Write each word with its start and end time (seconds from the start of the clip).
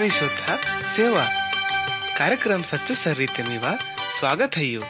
ಆತ್ಮೀಯ 0.00 0.10
ಶೋಧ 0.18 0.40
ಸೇವಾ 0.96 1.24
कार्यक्रम 2.18 2.60
सच्चो 2.70 2.94
सर 3.00 3.14
रीते 3.20 3.42
मीवा 3.46 3.72
स्वागत 4.18 4.52
है 4.60 4.66
यू 4.66 4.82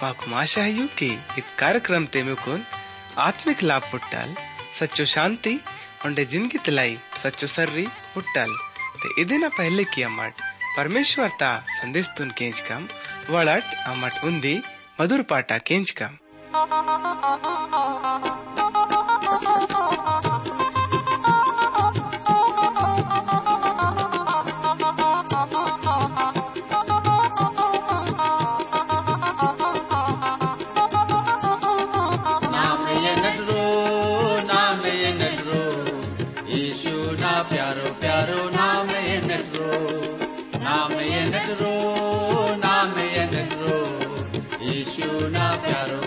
पाकुम 0.00 0.34
आशा 0.40 0.62
है 0.66 0.72
यू 0.72 0.84
कि 0.98 1.08
इत 1.40 1.48
कार्यक्रम 1.62 2.04
ते 2.14 2.20
मुकुन 2.28 2.60
आत्मिक 3.24 3.62
लाभ 3.70 3.88
पुट्टाल 3.92 4.28
सच्चो 4.80 5.04
शांति 5.14 5.54
उंडे 6.06 6.24
जिंदगी 6.34 6.58
तलाई 6.66 6.94
सच्चो 7.22 7.46
सर्री 7.56 7.86
पुट्टाल 8.14 8.52
ते 9.02 9.08
इदिना 9.22 9.48
पहले 9.58 9.84
की 9.94 10.06
अम्मट 10.10 10.44
परमेश्वर 10.76 11.30
ता 11.40 11.50
संदेश 11.80 12.10
तुन 12.18 12.30
केंच 12.40 12.60
कम 12.68 12.88
वड़ट 13.30 13.74
अम्मट 13.86 14.24
उंदी 14.30 14.56
मधुर 15.00 15.22
पाटा 15.32 15.58
केंच 15.68 15.90
कम 16.02 16.12
नाम 40.63 40.91
ये 40.93 41.23
नटरो 41.25 41.73
नाम 42.55 42.97
ये 42.99 43.25
नटरो 43.25 43.79
नाम 45.33 45.59
ये 45.67 46.02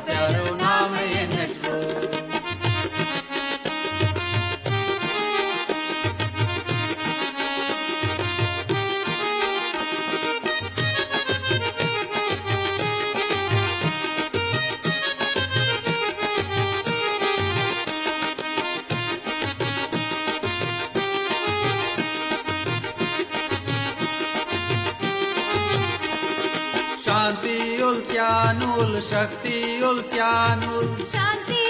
शक्ति 29.06 29.58
उल्स्यानुल 29.88 30.86
शान्ति 31.10 31.60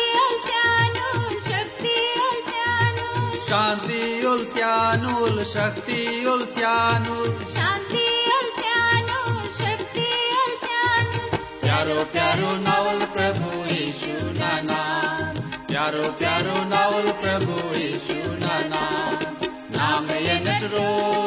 शानु 0.45 1.41
शक्ति 1.49 1.97
शानु 2.49 3.43
शांति 3.49 4.01
उल्स्यानुल 4.27 5.43
शक्ति 5.53 5.99
उल्स्यानुल 6.33 7.29
शान्ति 7.57 8.07
शानु 8.59 9.21
शक्ति 9.61 10.07
शानु 10.65 11.21
प्यारो 11.61 12.05
प्यारो 12.15 12.55
नावल 12.67 13.05
प्रभु 13.17 13.63
यीशु 13.73 14.33
ना 14.41 14.53
नाम 14.71 15.39
प्यारो 15.71 16.11
प्यारो 16.19 16.57
नावल 16.75 17.13
प्रभु 17.23 17.61
यीशु 17.77 18.35
ना 18.47 18.59
नाम 18.75 19.19
नाम 19.77 20.11
ये 20.27 20.41
नटरो। 20.49 21.26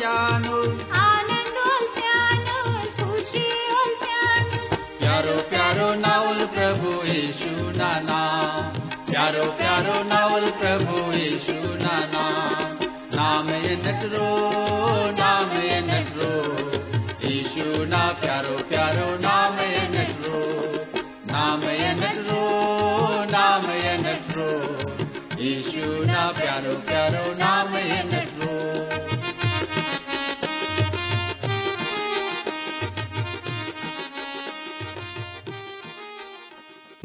उल्स्यानुल 0.00 0.68
आनन्द 0.98 1.56
शानु 1.96 2.60
खुशी 2.98 3.42
शानु 4.02 4.60
प्यारो 5.00 5.34
प्यारो 5.50 5.88
नावल 6.04 6.40
प्रभु 6.56 6.92
यीशु 7.08 7.52
ना 7.78 7.90
नाम 8.08 8.80
प्यारो 9.10 9.44
प्यारो 9.60 9.98
नावल 10.12 10.50
प्रभु 10.62 11.04
यीशु 11.18 11.74
ना 11.84 11.98
नाम 12.16 12.88
नाम 13.18 13.52
ये 13.66 13.76
नटरो। 13.84 14.59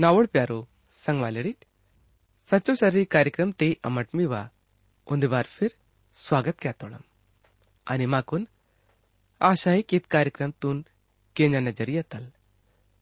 नावड 0.06 0.28
प्यारो 0.28 0.68
संगवालेडिट 0.92 1.66
सच्चो 2.52 2.76
सर्री 2.76 3.06
कार्यक्रम 3.06 3.52
ते 3.52 3.78
अमट 3.86 4.08
मीवा। 4.16 4.50
उंदे 5.12 5.28
बार 5.28 5.44
फिर 5.44 5.76
स्वागत 6.14 6.60
क्या 6.60 6.72
तोड़म। 6.72 7.02
आणि 7.88 8.06
माकून 8.06 8.48
आशा 9.42 9.72
है 9.72 9.82
कि 9.82 10.00
कार्यक्रम 10.00 10.52
तुन 10.52 10.86
केन्या 11.36 11.60
नज़रिया 11.60 12.02
तल। 12.02 12.32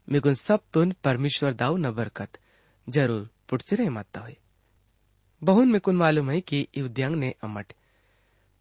मिगुन 0.09 0.33
सब 0.33 0.63
तुन 0.73 0.95
परमेश्वर 1.03 1.53
दाऊ 1.53 1.77
न 1.77 1.91
बरकत, 1.91 2.39
ज़रूर 2.89 3.29
पुटसे 3.49 3.75
रहे 3.75 3.89
माता 3.89 4.19
हुए। 4.19 4.37
बहुन 5.43 5.71
मिकुन 5.71 5.95
मालूम 5.95 6.31
है 6.31 6.41
कि 6.41 6.67
इवद्यांग 6.75 7.15
ने 7.15 7.35
अमट। 7.43 7.73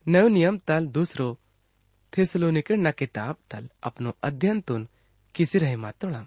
नव 0.09 0.29
नियम 0.29 0.59
तल 0.59 0.87
दूसरो 0.87 1.39
थिसलोनिकर 2.19 2.77
न 2.77 2.91
किताब 2.91 3.37
तल। 3.51 3.69
अपनो 3.83 4.17
अध्ययन 4.25 4.61
तुन 4.61 4.89
किसी 5.35 5.59
रहे 5.59 5.77
मातोड़म। 5.77 6.27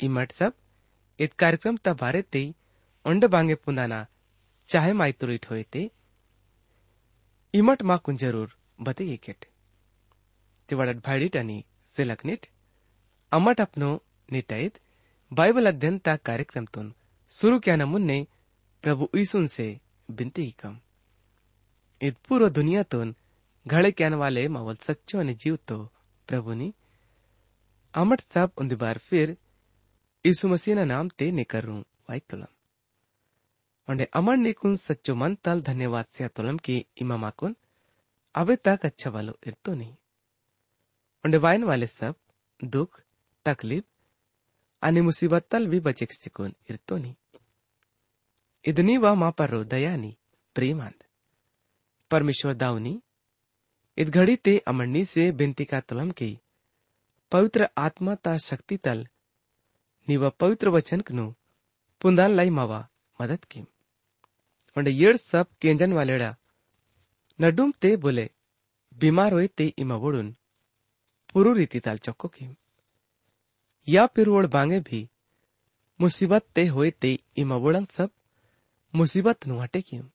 इमट 0.00 0.32
सब 0.32 0.52
इत 1.18 1.32
कार्यक्रम 1.34 1.76
ता 1.78 1.92
बारे 1.96 2.22
ते 2.24 2.42
ओंड 3.04 3.24
बांगे 3.28 3.54
पुंदाना 3.56 4.06
चाहे 4.68 4.92
माइतुरीट 4.94 5.50
होए 5.50 5.62
ते। 5.72 5.90
इमट 7.54 7.82
मा 7.82 7.96
कुन 7.98 8.16
ज़रूर, 8.16 8.48
बते 8.78 9.04
येकेट 9.04 9.44
ते 10.68 10.76
वडत 10.76 11.02
भाडीट 11.06 11.36
आणि 11.36 11.62
सिलक 11.94 12.24
नीट। 12.26 12.46
अमट 13.32 13.60
अपनो 13.60 13.90
निटयत 14.28 14.78
बाइबल 15.32 15.66
अध्ययन 15.68 15.98
ता 15.98 16.16
कार्यक्रमतून 16.24 16.92
सुरू 17.32 17.58
क्या 17.60 17.76
मुन्ने 17.86 18.18
प्रभु 18.84 19.08
ईसून 19.16 19.46
से 19.48 19.68
बिनती 20.08 20.50
कम। 20.58 20.76
इत 22.00 22.16
पूर्व 22.28 22.48
दुनियातून 22.50 23.14
घड़े 23.66 23.90
क्यान 23.92 24.14
वाले 24.14 24.46
मावल 24.48 24.76
सच्चो 24.82 25.18
आणि 25.18 25.34
जीव 25.34 25.56
तो 25.68 25.78
प्रभुनी 26.28 26.72
अमट 27.94 28.20
सब 28.34 28.50
उन्दी 28.58 28.76
बार 28.76 28.98
फिर 29.00 29.36
ईसु 30.24 30.48
मसीह 30.48 30.84
नाम 30.84 31.08
ते 31.18 31.30
निकर 31.38 31.64
रू 31.68 31.76
वाई 32.08 32.20
तुलम 32.30 32.52
ओंडे 33.88 34.04
अमर 34.18 34.36
निकुन 34.44 34.76
सच्चो 34.82 35.14
मन 35.20 35.34
तल 35.44 35.60
धन्यवाद 35.62 36.06
से 36.16 36.28
तुलम 36.36 36.56
की 36.64 36.76
इमा 37.02 37.16
माकुन 37.24 37.56
अबे 38.34 38.56
तक 38.66 38.86
अच्छा 38.88 39.10
वालो 39.16 39.34
इतो 39.48 39.74
नहीं 39.80 39.94
ओंडे 41.24 41.38
वाइन 41.44 41.64
वाले 41.70 41.86
सब 41.98 42.14
दुख 42.60 43.00
तकलीफ़ 43.46 43.84
अन्य 44.82 45.02
मुसीबत 45.08 45.48
तल 45.50 45.66
भी 45.72 45.80
बचे 45.86 46.06
सिकुन 46.12 46.54
इतो 46.70 46.96
नहीं 46.96 47.14
इतनी 48.64 48.96
वाह 49.04 49.14
माँ 49.22 49.32
पर 49.38 49.62
दया 49.72 49.94
नी 50.02 50.16
प्रेमांत 50.56 50.98
परमेश्वर 52.10 52.54
दाऊनी 52.64 52.98
इत 53.98 54.08
घड़ी 54.10 54.36
ते 54.44 54.56
अमरनी 54.72 55.04
से 55.12 55.30
बिनती 55.40 55.64
का 55.72 55.80
तुलम 55.88 56.10
के 56.20 56.36
पवित्र 57.32 57.68
आत्मा 57.78 58.14
ता 58.24 58.36
शक्ति 58.46 58.76
तल 58.86 59.06
ನೀವ 60.07 60.29
ಪವಿತ್ರ 60.41 60.69
ವಚನಕನು 60.75 61.25
ಪುಂದಾನ್ 62.01 62.37
ಲೈ 62.39 62.47
ಮಾವ 62.59 62.71
ಮದತ್ 63.19 63.47
ಕಿಂ 63.51 63.65
ಒಂಡೆ 64.75 64.91
येड 64.93 65.15
सब 65.21 65.45
केंजन 65.61 65.93
वालेडा 65.93 66.29
नडुम 67.39 67.71
ते 67.81 67.89
बोले 67.97 68.25
बीमार 68.95 69.31
होय 69.33 69.47
ते 69.57 69.65
इमा 69.77 69.95
वडून 69.95 70.27
पुरू 71.29 71.53
रीती 71.53 71.79
ताल 71.85 71.97
चक्को 72.05 72.27
किम 72.35 72.51
या 73.87 74.05
पिरवड 74.13 74.45
बांगे 74.55 74.79
भी 74.89 74.99
मुसीबत 75.99 76.43
ते 76.55 76.65
होय 76.75 76.91
ते 77.01 77.11
इमा 77.41 77.55
वडंग 77.57 77.87
सब 77.97 78.09
मुसीबत 78.93 79.47
नु 79.47 79.59
हटे 79.61 79.81
किम 79.81 80.05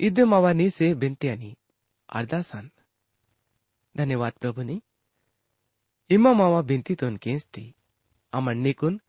इद 0.00 0.20
मावानी 0.32 0.68
से 0.70 0.92
बिनते 1.02 1.28
आणि 1.28 1.52
अरदासान 2.08 2.68
धन्यवाद 3.94 4.32
प्रभुनी 4.42 4.78
इमा 6.10 6.32
मावा 6.32 6.60
बिनतीतून 6.70 7.16
केंचती 7.16 7.64
අමන් 8.33 8.57
නිකුන් 8.57 9.01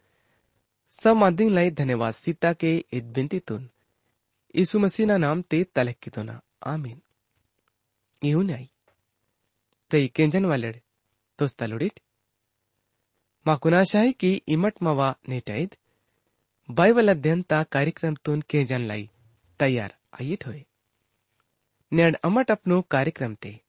සම්මන්දින්ලයි 0.99 1.71
धन्यवाद 1.71 2.15
सीता 2.15 2.53
के 2.53 2.85
ඉද්බින්තිතුන් 2.93 3.69
यीशु 4.55 4.79
मसीह 4.79 5.07
ना 5.07 5.17
नाम 5.17 5.43
ते 5.43 5.65
तलक 5.65 5.97
की 6.03 6.11
तोना। 6.11 6.41
आमीन। 6.67 7.01
यू 8.25 8.43
नहीं 8.43 8.69
प्रे 9.91 10.09
केंजन 10.09 10.45
वालड़, 10.45 10.77
तोस 11.39 11.55
तलुड़िट। 11.55 12.01
माकुनाशाही 13.47 14.13
की 14.13 14.33
इमट 14.49 14.83
मवा 14.83 15.17
नेटाइद 15.29 15.77
बाइबल 16.71 17.09
अध्ययन 17.09 17.43
ता 17.43 17.63
कार्यक्रम 17.63 18.15
तुन 18.15 18.41
केंजन 18.41 18.81
लाई 18.81 19.11
तैयार 19.61 19.95
आयिट 20.21 20.47
होए। 20.47 20.65
नेड 21.93 22.17
अमट 22.17 22.51
अपनो 22.51 22.81
कार्यक्रम 22.83 23.35
ते। 23.35 23.61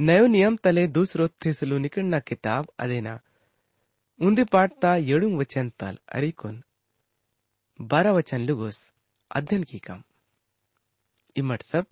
नयो 0.00 0.26
नियम 0.26 0.56
तले 0.56 0.86
दूसरो 0.86 1.28
थे 1.28 1.52
सलूनिकन 1.52 2.06
ना 2.06 2.18
किताब 2.18 2.72
अदेना 2.78 3.20
ಮುಂದೆ 4.18 4.44
पाठता 4.52 4.90
येड़ुंग 4.96 5.34
वचन 5.38 5.68
ताल 5.80 5.96
अरिकोन 6.16 6.54
बारह 7.78 8.12
वचन 8.18 8.40
लुगोस 8.48 8.78
अध्ययन 9.30 9.62
की 9.70 9.78
काम 9.86 10.00
इमट 11.36 11.62
सब 11.62 11.84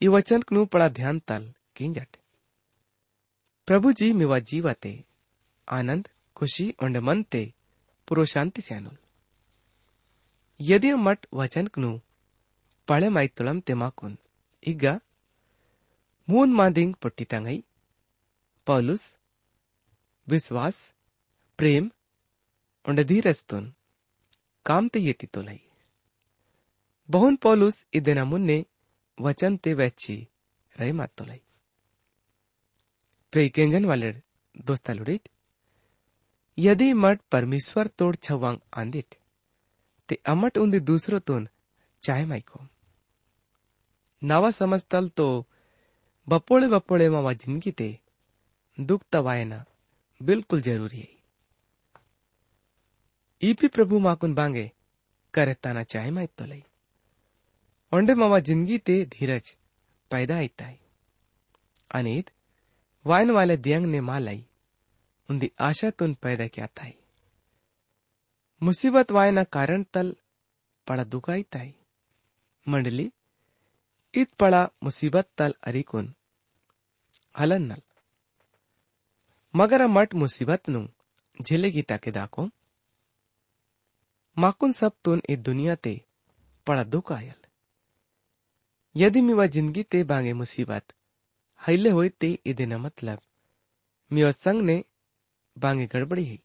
ये 0.00 0.08
वचन 0.08 0.42
नु 0.52 0.64
पड़ा 0.74 0.88
ध्यान 0.98 1.18
ताल 1.28 1.52
किंजट 1.76 2.16
प्रभु 3.68 3.92
जी 4.00 4.12
मिवा 4.20 4.38
जीवाते 4.50 4.94
आनंद 5.68 6.08
खुशी 6.36 6.66
और 6.82 7.00
मन 7.08 7.22
ते 7.32 7.44
पूर्व 8.08 8.24
शांति 8.34 8.62
स्यानुल 8.62 8.96
यदि 10.60 10.94
मट 11.06 11.26
वचन 11.34 11.66
कनु 11.76 11.92
पढ़े 12.88 13.08
माई 13.18 13.28
तुलम 13.36 13.60
ते 13.66 13.74
माकुन 13.84 14.16
इग्गा 14.62 14.98
मून 16.28 16.52
मादिंग 16.60 16.94
पट्टी 17.02 17.24
तंगई 17.32 17.62
ಪೌಲುಸ್ 18.66 19.04
विश्वास 20.28 20.76
प्रेम 21.58 21.88
ते 24.92 24.98
येती 25.00 25.26
तोलाई 25.34 25.58
बहुन 27.08 27.36
पौलुस 27.42 27.76
इदेना 27.94 28.24
मुन्ने 28.24 28.58
वचन 29.18 29.56
ते 29.64 29.72
वैची 29.74 30.16
रही 30.76 30.92
मात 30.92 31.10
तोलाई 31.18 31.40
प्रे 33.32 33.48
केंजन 33.48 33.84
वाले 33.84 34.12
दोस्ता 34.54 34.92
लुड़ीट, 34.92 35.28
यदि 36.58 36.92
मट 36.94 37.20
परमेश्वर 37.32 37.86
तोड 37.98 38.16
छवांग 38.22 38.58
आंदिट, 38.74 39.14
ते 40.08 40.14
अमट 40.26 40.58
उंदी 40.58 40.80
दूसरो 40.80 41.18
तोन 41.18 41.48
चाय 42.02 42.24
मायको 42.26 42.60
नवा 44.22 44.50
समजतल 44.50 45.08
तो 45.16 45.26
बपोळे 46.26 46.68
बपोळे 46.68 47.08
मावा 47.08 47.32
ज़िंदगी 47.32 47.70
ते 47.72 47.90
दुख 48.78 49.02
तवायना 49.12 49.64
बिल्कुल 50.20 50.60
ज़रूरी 50.62 51.00
है। 51.00 51.15
ईपी 53.42 53.68
प्रभु 53.68 53.98
माकुन 54.06 54.34
बांगे 54.34 54.70
करे 55.34 55.54
ताना 55.62 55.82
चाय 55.92 56.10
मायत 56.10 56.30
तो 56.38 56.44
लई 56.44 56.62
ओंडे 57.92 58.14
मावा 58.20 58.38
ज़िंदगी 58.48 58.78
ते 58.86 58.94
धीरज 59.14 59.54
पैदा 60.10 60.36
है 60.36 60.78
अनित 61.90 62.30
वायन 63.04 63.30
वाले 63.30 63.56
दियंग 63.66 63.86
ने 63.86 64.00
मालाई 64.10 64.44
उंदी 65.28 65.50
आशातून 65.68 66.14
पैदा 66.22 66.46
क्या 66.54 66.66
था 66.78 66.90
मुसीबत 68.62 69.12
वायना 69.12 69.44
कारण 69.56 69.82
तल 69.94 70.14
पड़ा 70.86 71.04
दुखाईत 71.14 71.56
आहे 71.56 71.72
मंडली 72.66 73.08
इत 74.14 74.28
पड़ा 74.40 74.66
मुसीबत 74.84 75.28
तल 75.38 75.54
अरिकुन 75.68 76.12
हलन 77.34 77.62
नल 77.72 77.82
मगर 79.54 79.86
मट 79.96 80.14
मुसीबत 80.22 80.68
नु 80.68 80.86
झिलेगी 81.36 81.82
ताके 81.90 82.10
दाको 82.18 82.48
माकुन 84.36 84.72
सब 84.72 84.92
तुन 85.04 85.20
ए 85.30 85.36
दुनिया 85.36 85.74
ते 85.74 86.00
पड़ा 86.66 86.82
दुख 86.84 87.12
आयल। 87.12 87.34
यदि 88.94 89.20
मिवा 89.20 89.46
ज़िंदगी 89.46 89.82
ते 89.82 90.02
बांगे 90.04 90.32
मुसीबत 90.32 90.92
हैले 91.60 91.90
होए 91.90 92.08
ते 92.08 92.28
इदे 92.46 92.66
ना 92.66 92.78
मतलब। 92.78 93.20
मिवा 94.10 94.30
संग 94.32 94.62
ने 94.62 94.84
बांगे 95.56 95.86
गड़बड़ी 95.86 96.24
है। 96.24 96.38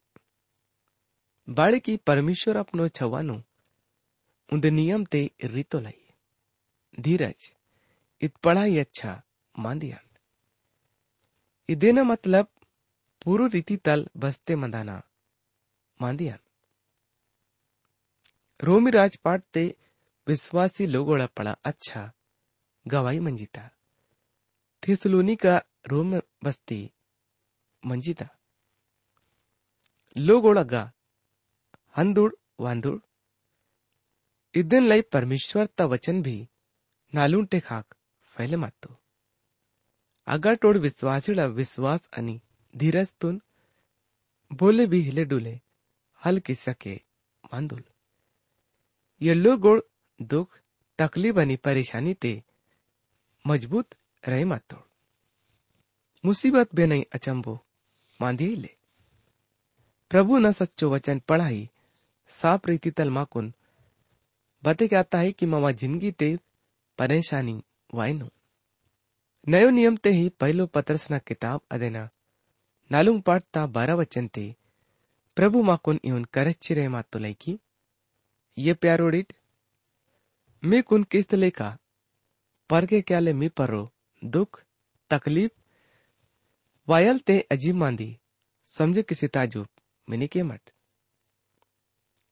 बाड़े 1.47 1.79
की 1.79 1.95
परमेश्वर 1.97 2.57
अपनो 2.57 2.87
छवानो, 2.87 3.35
उन्दे 4.49 4.71
नियम 4.71 5.05
ते 5.05 5.21
रीतो 5.43 5.79
लाई 5.79 5.99
धीरज, 6.99 7.49
इत 8.21 8.35
पढ़ा 8.43 8.63
ही 8.63 8.77
अच्छा 8.79 9.21
मान 9.55 9.79
दिया 9.79 9.99
इदे 11.69 11.91
मतलब 11.91 12.47
पूरी 13.21 13.47
रीति 13.47 13.75
तल 13.77 14.07
बसते 14.17 14.55
मंदाना 14.55 15.01
मान 15.99 16.17
दिया 16.17 16.37
रोमी 18.60 18.90
राजपाट 18.90 19.42
ते 19.54 19.64
विश्वासी 20.26 20.86
लोगोड़ा 20.92 21.26
पड़ा 21.36 21.56
अच्छा 21.64 22.10
गवाही 22.86 23.20
मंजिता 23.20 23.68
थिसलोनी 24.82 25.36
का 25.36 25.56
रोम 25.86 26.16
बस्ती 26.44 26.80
मंजिता 27.82 28.26
ಲೋಗೊಳಗ 30.16 30.74
ಹಂದುಳ್ 31.96 32.34
वांदुड़ 32.64 32.98
इदन 34.54 34.84
लई 34.90 35.00
परमेश्वर 35.14 35.64
ता 35.78 35.84
वचन 35.92 36.20
भी 36.26 36.36
नालून 37.12 37.44
टे 37.52 37.58
खाक 37.66 37.86
फैले 38.34 38.56
मातो 38.62 38.90
अगर 40.26 40.54
टोड 40.62 40.76
विश्वासीला 40.86 41.44
विश्वास 41.58 42.08
आणि 42.18 42.36
धीरजतून 42.74 43.36
बोले 44.50 44.86
भी 44.92 45.00
हिले 45.00 45.24
डुले 45.32 45.54
हल 46.22 46.38
की 46.46 46.54
सके 46.56 46.94
मांदुल 47.44 47.82
ये 49.21 49.33
लोगोळ 49.33 49.79
दुख, 50.19 50.47
तकलीफ़ 50.99 51.39
आणि 51.39 51.55
परेशानी 51.65 52.13
ते 52.23 52.33
मज़बूत 53.45 53.95
रहे 54.23 54.43
मातोड 54.43 54.83
मुसीबत 56.23 56.73
बे 56.75 56.85
नहीं 56.85 57.03
अचंबो 57.13 57.53
मांदी 58.19 58.47
ले। 58.61 58.69
प्रभु 60.11 60.37
न 60.37 60.51
सच्चो 60.51 60.89
वचन 60.89 61.19
पढ़ाई, 61.29 61.61
साफ़ 62.29 62.67
रीति 62.69 62.91
तल 62.97 63.09
माकुन। 63.09 63.53
बते 64.63 64.87
आता 64.95 65.17
है 65.17 65.31
कि 65.31 65.45
मावा 65.45 65.71
ज़िंदगी 65.81 66.11
ते 66.11 66.35
परेशानी 66.99 67.61
वाइनो 67.93 68.29
नयो 69.47 69.69
नियम 69.69 69.95
ते 69.97 70.09
ही 70.09 70.27
पहलो 70.39 70.65
पत्रसना 70.75 71.17
किताब 71.27 71.61
अदेना 71.71 72.09
नालुंग 72.91 73.21
पाठता 73.21 73.65
बारह 73.75 73.95
वचन 73.95 74.27
ते 74.27 74.45
प्रभु 75.37 75.63
माकुन 75.63 75.99
इउन 76.05 76.23
करच्चिरे 76.33 76.87
मातो 76.87 77.19
लैकी 77.19 77.59
ये 78.56 78.74
प्यारोडिट 78.82 79.32
मी 80.62 80.80
कुन 80.82 81.02
किस्त 81.10 81.34
लेका 81.34 81.68
परगे 82.70 83.00
क्याले 83.08 83.32
मी 83.40 83.48
परो 83.58 83.82
दुख 84.22 84.62
तकलीफ 85.10 85.50
वायल 86.88 87.18
ते 87.26 87.40
अजीब 87.50 87.76
मांदी 87.82 88.10
समझे 88.68 89.02
किसी 89.10 89.28
ताजुब 89.34 89.68
मिनिके 90.08 90.42
मठ 90.42 90.62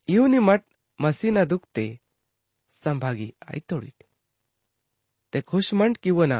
ಇವನಿ 0.08 0.40
ಮಟ್ 0.48 0.66
ಮಸೀನ 0.98 1.38
ದುಕ್ತೆ 1.52 1.86
ಸಂಭಾಗಿ 2.80 3.28
ಆಯ್ತೋಡಿಟ್ 3.50 4.02
ते 5.32 5.40
खुश 5.50 5.68
मंट 5.78 5.94
की 6.02 6.10
वो 6.16 6.24
ना 6.30 6.36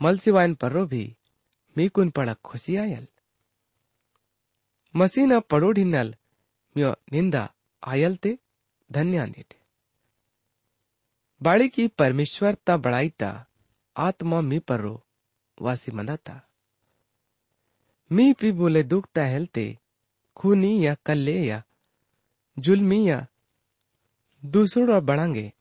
मलसिवाइन 0.00 0.52
पर्रो 0.60 0.82
भी 0.92 1.00
मीकुन 1.76 2.10
पड़ा 2.16 2.34
खुशी 2.48 2.74
आयल 2.82 3.02
मसीन 4.94 5.32
पड़ोढ़ी 5.50 5.84
नल 5.90 6.08
म्यो 6.76 6.92
निंदा 7.14 7.42
आयल 7.82 8.14
ते 8.22 8.32
बाड़ी 11.41 11.87
परमेश्वर 11.87 12.55
ता 12.65 12.77
बड़ाई 12.77 13.09
ता, 13.09 13.45
आत्मा 13.95 14.41
मी 14.41 14.59
पर्रो 14.59 15.03
वासी 15.61 15.91
मंदाता 15.91 16.41
मी 18.11 18.33
पी 18.33 18.51
बोले 18.51 18.83
दुख 18.83 19.07
ता 19.15 19.25
हेलते, 19.25 19.77
खूनी 20.37 20.85
या 20.85 20.93
कल्ले 21.05 21.37
या 21.45 21.63
जुलमी 22.57 23.09
या 23.09 23.25
दूसरों 24.45 25.05
बढ़ांगे, 25.05 25.51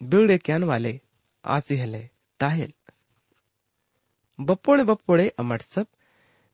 बिगड़े 0.00 0.38
क्यान 0.38 0.64
वाले 0.64 1.00
आसी 1.44 1.76
हले 1.76 2.08
ताहेल 2.40 2.72
बप्पोड़े 4.38 4.84
बप्पोड़े 4.84 5.28
अमट 5.28 5.62
सब 5.62 5.86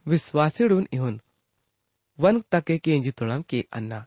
विश्वासीडून 0.07 0.87
इहुन 0.93 1.21
वन 2.19 2.41
तके 2.53 2.79
के 2.79 2.95
इंजी 2.95 3.11
तुळम 3.11 3.43
की 3.43 3.65
अन्ना। 3.73 4.07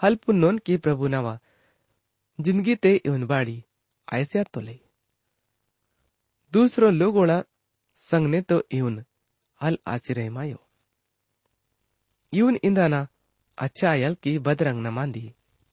हल्प 0.00 0.30
नोन 0.32 0.58
की 0.66 0.76
प्रभु 0.86 1.08
नवा 1.08 1.38
जिंदगी 2.38 2.76
ते 2.76 2.94
इहुन 2.96 3.26
बाड़ी 3.26 3.56
ऐसे 4.08 4.44
तोले 4.54 4.78
दूसरो 6.52 6.90
लोगोड़ा 6.92 7.42
संगने 8.02 8.40
तो 8.42 8.62
इहुन 8.72 9.04
हल 9.60 9.78
आसी 9.86 10.12
रहे 10.12 10.30
मायो 10.30 10.64
ಇವನ್ 12.32 12.56
ಇಂದಾನ 12.68 12.94
अच्छा 13.58 13.90
की 14.22 14.30
बदरंग 14.46 14.78
न 14.84 14.88
मांदी 14.94 15.20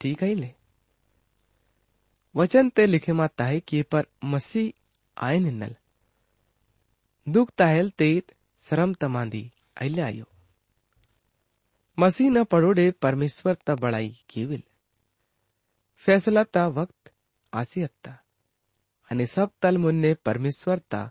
ठीक 0.01 0.19
है 0.23 0.33
ले 0.35 0.49
वचन 2.35 2.65
ते 2.75 2.83
लिखे 2.85 3.13
माता 3.19 3.45
है 3.45 3.59
कि 3.69 3.81
पर 3.91 4.05
मसीह 4.33 5.23
आए 5.27 5.39
निन्नल 5.45 5.73
दुख 7.27 7.49
ताहेल 7.59 7.89
तेत 8.01 8.35
शरम 8.63 8.93
तमांदी 9.01 9.43
अल्ले 9.85 10.01
आयो 10.09 10.27
मसीह 11.98 12.30
न 12.30 12.44
पड़ोड़े 12.44 12.90
परमेश्वर 12.90 13.54
ता 13.54 13.74
बड़ाई 13.74 14.08
केविल 14.30 14.62
फैसला 15.96 16.44
ता 16.44 16.66
वक्त 16.66 17.12
आसी 17.52 17.82
अत्ता 17.82 18.12
आणि 19.12 19.26
सब 19.26 19.50
तल 19.62 19.78
मुन्ने 19.78 20.14
परमेश्वर 20.14 20.78
ता, 20.78 21.10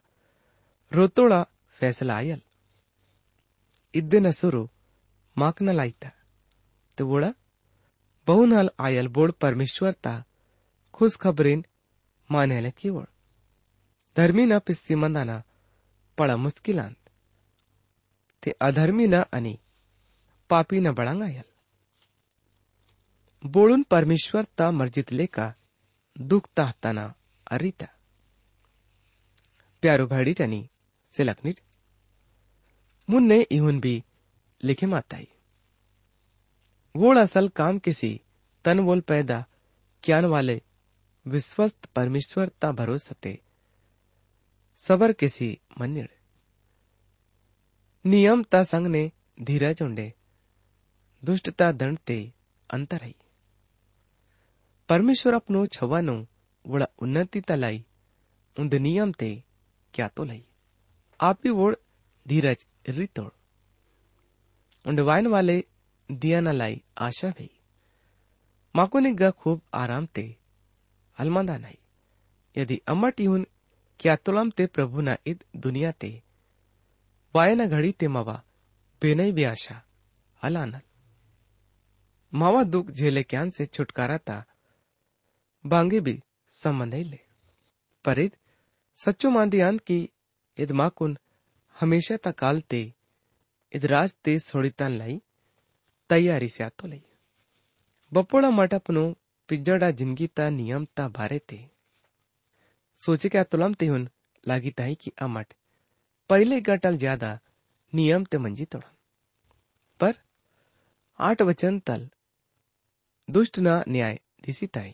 रोतोड़ा 0.94 1.46
फैसला 1.70 2.16
आयल। 2.16 2.42
इद्दे 3.94 4.32
सुरू 4.32 4.70
माक 5.38 5.62
न 5.62 5.70
लाईता 5.70 6.12
तो 6.98 7.08
वोड़ा 7.08 7.34
बहुन 8.28 8.54
हल 8.54 8.70
आयल 8.80 9.08
बोड 9.08 9.32
परमेश्वर 9.32 9.92
ता 9.92 10.24
खुश 10.94 11.18
खबरीन 11.18 11.66
मान्याला 12.30 12.70
केवळ 12.70 13.04
धर्मी 14.18 14.46
न 14.46 14.60
पिस्सी 14.60 14.96
मंदाना 14.96 15.44
पापी 20.50 20.80
न 20.80 20.92
बळांग 20.92 21.22
आयल। 21.22 21.50
बोळून 23.44 23.84
परमेश्वर 23.90 24.44
ता 24.60 24.72
मर्जितले 24.72 25.26
का 25.26 25.52
दुख 26.16 26.48
ताहताना 26.58 27.08
अरिता। 27.48 27.86
प्यारो 29.84 30.06
भाडीट 30.08 30.42
आणि 30.42 30.68
सिलकनीट 31.14 31.60
मुन्ने 33.10 33.40
इहुन 33.52 33.80
भी 33.80 34.02
लिखे 34.64 34.86
माताई। 34.86 35.26
वोड़ 36.96 37.18
असल 37.18 37.48
काम 37.56 37.78
किसी 37.78 38.18
तन 38.66 38.80
बोल 38.80 39.00
पैदा 39.00 39.42
क्यान 40.04 40.26
वाले 40.26 40.62
विश्वस्त 41.26 41.86
परमेश्वर 41.96 42.48
ता 42.62 42.72
भरोसते 42.72 43.34
सबर 44.84 45.12
किसी 45.12 45.58
मन्निड़। 45.80 46.08
नियम 48.06 48.44
ता 48.44 48.64
संग 48.64 48.88
ने 48.88 49.12
धीरज 49.42 49.82
उंडे 49.82 50.14
दुष्टता 51.26 51.72
दंड 51.72 51.98
ते 52.08 52.18
अंतर 52.70 53.04
है 53.04 53.14
परमेश्वर 54.90 55.34
अपनो 55.34 55.66
छवानो 55.68 56.16
वड़ा 56.66 56.88
उन्नति 57.02 57.42
तलाई 57.42 57.84
उंद 58.58 58.74
नियम 58.76 59.12
ते 59.12 59.30
क्या 59.94 60.08
तो 60.08 60.24
लई। 60.24 60.44
आप 61.20 61.46
ही 61.46 61.50
वोड़ 61.52 61.76
धीरज 62.26 62.66
रितोड़ 62.90 63.32
उंड 64.86 65.00
वाइन 65.00 65.28
वाले 65.28 65.58
दिया 66.10 66.40
न 66.42 66.54
लाई 66.54 66.82
आशा 66.98 67.30
भई। 67.30 67.50
माको 68.76 69.00
निग्गा 69.00 69.32
खूब 69.32 69.62
आराम 69.74 70.06
ते 70.06 70.26
अलमंदा 71.18 71.58
नाही 71.58 71.78
यदि 72.56 72.82
अमट 72.88 73.20
इहुन 73.20 73.46
क्या 74.00 74.16
तुलम 74.16 74.50
ते 74.52 74.66
प्रभु 74.68 75.02
ना 75.02 75.18
ईद 75.28 75.44
दुनिया 75.58 75.92
ते, 75.92 76.12
वायना 77.36 77.66
घड़ी 77.66 77.92
ते 77.92 78.08
मवा 78.08 78.42
बेनई 79.02 79.32
भी 79.32 79.44
आशा 79.46 79.82
अलानल 80.42 80.82
मावा 82.36 82.64
दुख 82.64 82.90
झेले 82.92 83.22
क्यान 83.24 83.50
से 83.52 83.66
छुटकारा 83.66 84.18
ता। 84.20 84.44
बांगे 85.66 86.00
भी 86.00 86.20
संबंध 86.52 86.94
ले। 86.94 87.20
पर 88.06 88.20
इद 88.20 88.32
सच्चो 89.00 89.30
मांदी 89.30 89.60
अंत 89.60 89.82
की 89.82 89.98
इद 90.58 90.72
माकुन 90.72 91.18
हमेशा 91.76 92.18
ता 92.18 92.32
काल 92.34 92.60
ते 92.70 92.82
इद 93.72 93.86
राज 93.86 94.16
ते 94.24 94.38
सोड़ितान 94.40 94.92
लाई, 94.92 95.22
तैयारी 96.10 96.50
से 96.50 96.64
आतो 96.64 96.88
लई। 96.88 97.02
बपोड़ा 98.12 98.50
मटपनो 98.50 99.06
पिज्जड़ा 99.50 99.90
ज़िंदगी 99.92 100.28
ता 100.28 100.50
नियम 100.50 100.86
ता 100.96 101.08
भारे 101.10 101.40
ते। 101.40 101.60
सोचे 103.02 103.30
क्या 103.30 103.44
तुलम 103.46 103.74
ते 103.74 103.88
हुन 103.88 104.08
लागी 104.44 104.72
ताई 104.72 104.96
की 104.96 105.12
अमट 105.22 105.54
पहले 106.30 106.60
गटल 106.64 106.98
ज़्यादा 106.98 107.32
नियम 107.94 108.24
ते 108.26 108.38
मंजी 108.38 108.66
तोड़ा 108.66 108.92
पर 110.00 110.14
आठ 111.20 111.42
वचन 111.44 111.80
तल 111.80 112.08
दुष्ट 113.30 113.60
ना 113.60 113.84
न्याय 113.88 114.20
दिसी 114.46 114.68
ताई। 114.68 114.94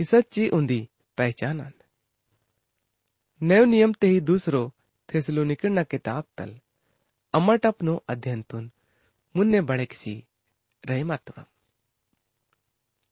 सच्ची 0.00 0.48
उंदी 0.48 0.88
पहचान 1.18 1.60
आंद। 1.60 1.82
नयो 3.40 3.64
नियम 3.64 3.92
ते 3.92 4.06
ही 4.06 4.20
दूसरो 4.20 4.72
थेसलो 5.08 5.44
निकलना 5.44 5.82
किताब 5.82 6.24
तल। 6.38 6.60
अमट 7.34 7.66
अपनो 7.66 7.96
अध्ययन 8.08 8.42
तुन 8.42 8.70
मुन्ने 9.36 9.60
बड़े 9.60 9.86
किसी 9.86 10.14
रहे 10.86 11.04
मातुरम 11.04 11.44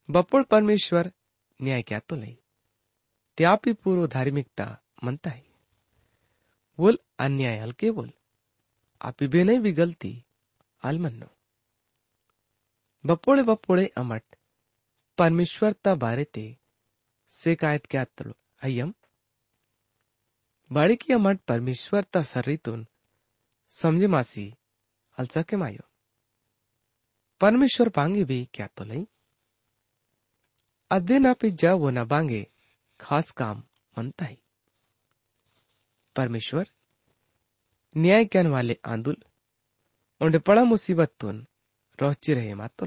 बपोळ 0.09 0.43
परमेश्वर 0.43 1.13
न्याय 1.61 1.83
क्या 1.83 1.99
तो 1.99 2.17
लई। 2.17 2.39
त्यापी 3.39 3.73
पूर्व 3.73 4.07
धार्मिकता 4.07 4.67
मनता 5.05 5.31
है। 5.31 5.45
बोल 6.79 6.99
अन्याय 7.19 7.59
हल्के 7.59 7.91
बोल 7.91 8.11
आपी 9.01 9.27
बेनई 9.27 9.59
भी 9.59 9.73
गलती 9.73 10.25
आलमन्नो 10.83 11.27
बपोळे 13.05 13.43
बपोळे 13.43 13.89
अमट। 13.97 14.23
परमेश्वरता 15.19 15.95
बारे 15.95 16.25
ते 16.25 16.59
शिकायत 17.31 17.81
क्या 17.91 18.05
तळो 18.05 18.33
अय्यम। 18.63 18.91
बाळिकी 20.71 21.13
अमट 21.13 21.39
परमेश्वरता 21.49 22.23
सर्रीतून 22.23 22.87
समजे 23.69 24.07
मासी 24.07 24.55
अलचके 25.19 25.57
मायो। 25.57 25.85
परमेश्वर 27.41 27.89
पांगे 27.89 28.25
भी 28.25 28.45
क्या 28.55 28.67
तो 28.67 28.85
लई 28.85 29.05
अध्ययन 30.91 31.33
पे 31.33 31.51
जा 31.51 31.75
वो 31.75 31.91
न 31.91 32.05
बांगे, 32.05 32.47
खास 33.01 33.31
काम 33.31 33.63
मनता 33.99 34.25
है। 34.25 34.37
परमेश्वर, 36.17 36.65
न्याय 37.97 38.25
कहने 38.25 38.49
वाले 38.49 38.77
आंदुल 38.85 39.17
पड़ा 40.39 40.65
मुसीबत 40.65 41.15
तुन। 41.21 41.47
रोची 42.03 42.35
रहे 42.35 42.55
मात 42.55 42.73
तो 42.79 42.87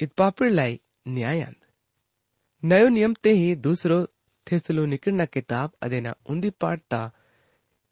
इत 0.00 0.12
पापड़ 0.18 0.50
लाई 0.50 0.80
न्याय 1.08 1.40
आंद। 1.42 1.66
नयो 2.62 2.88
नियम 2.88 3.14
ते 3.22 3.30
ही 3.32 3.54
दूसरो 3.66 3.98
थेसलो 4.46 4.84
निकलना 4.86 5.24
किताब 5.26 5.72
अदेना 5.82 6.14
उंदी 6.30 6.50
पाड़ता 6.60 7.00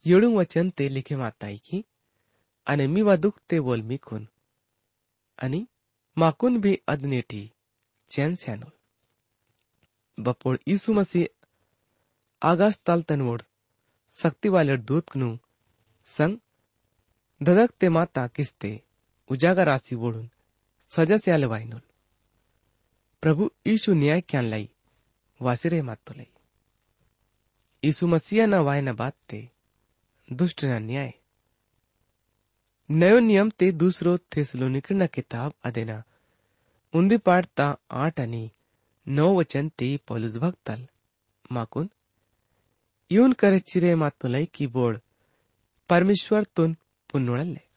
येड़ू 0.06 0.28
वचन 0.38 0.70
ते 0.70 0.88
लिखे 0.88 1.16
माताई 1.16 1.56
की, 1.66 1.84
अने 2.66 2.86
मीवा 2.86 3.16
दुख 3.16 3.40
ते 3.48 3.60
बोल 3.60 3.82
मी 3.82 3.88
मिकुन 3.88 4.26
आणि 5.38 5.66
माकुन 6.16 6.60
भी 6.60 6.74
अदनेटी 6.88 7.42
चैन 8.10 8.36
सैनो 8.36 8.70
बपोड़ 10.18 10.56
यीशु 10.68 10.92
मसीह 10.92 11.26
आगास 12.42 12.80
ताल 12.86 13.02
तनवोड़ 13.08 13.40
शक्ति 14.16 14.48
वाले 14.48 14.76
दूत 14.88 15.16
नु 15.16 15.28
संग 16.08 16.38
धदक 17.40 17.70
ते 17.80 17.88
माता 17.88 18.26
किस्ते 18.36 18.70
उजागर 19.30 19.66
राशि 19.66 19.94
वोड़ून 19.94 20.30
सजा 20.90 21.16
से 21.16 21.30
आले 21.30 21.46
प्रभु 23.22 23.50
यीशु 23.66 23.94
न्याय 23.94 24.20
क्यान 24.20 24.44
लाई 24.44 24.70
वासिरे 25.42 25.82
मातो 25.82 26.14
लाई 26.14 26.26
यीशु 27.84 28.06
मसीह 28.06 28.46
न 28.46 28.54
वाय 28.54 28.80
न 28.80 28.92
बात 28.92 29.14
ते, 29.28 29.50
दुष्ट 30.32 30.64
न 30.64 30.82
न्याय। 30.82 31.14
नयो 32.90 33.18
नियम 33.18 33.50
ते 33.50 33.72
दूसरो 33.72 34.18
थेसलोनिकर 34.18 34.94
न 34.94 35.06
किताब 35.06 35.52
अदेना। 35.64 36.04
उंदी 36.94 37.16
पाडता 37.16 37.76
आठ 37.90 38.20
आणि 38.20 38.50
नऊ 39.08 39.38
वचन 39.38 39.68
ते 39.68 39.96
पौलुस 39.96 40.36
भक्तल। 40.36 40.88
माकून 41.52 41.90
येऊन 43.12 43.32
करे 43.32 43.60
चिरे 43.60 43.94
मातुलय 43.94 44.46
की 44.46 44.66
बोड 44.66 44.98
परमेश्वर 45.88 46.44
तुन 46.44 46.76
पुन्नुळले 47.10 47.67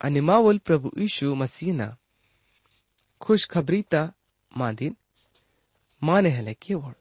अनिमावल 0.00 0.48
animal 0.48 0.64
પ્રભુ 0.66 0.88
ઈશુ 0.96 1.96
खुशखबरी 3.20 3.82
ता 3.82 4.00
मादिन 4.52 4.94
माने 6.02 6.30
हले 6.30 6.54
के 6.54 6.58
केवल 6.64 6.94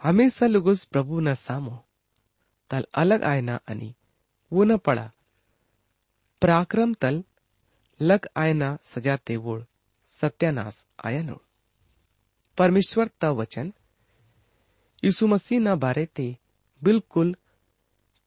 हमेशा 0.00 0.46
लुगुस 0.46 0.84
प्रभु 0.92 1.20
न 1.20 1.34
सामो 1.36 1.76
तल 2.70 2.84
अलग 3.02 3.22
आयना 3.24 3.54
अनि 3.66 3.88
वो 4.52 4.64
न 4.64 4.76
पड़ा 4.86 5.06
पराक्रम 6.42 6.92
तल 6.94 7.22
लग 8.00 8.28
आयना 8.36 8.68
सजाते 8.84 9.36
वोड़ 9.44 9.62
सत्यानाश 10.12 10.84
आयनोड़ 11.04 11.44
परमेश्वर 12.58 13.10
ता 13.20 13.30
वचन 13.40 13.72
यीशु 15.02 15.26
मसीह 15.26 15.60
ना 15.60 15.74
बारे 15.86 16.06
ते 16.16 16.28
बिल्कुल 16.82 17.34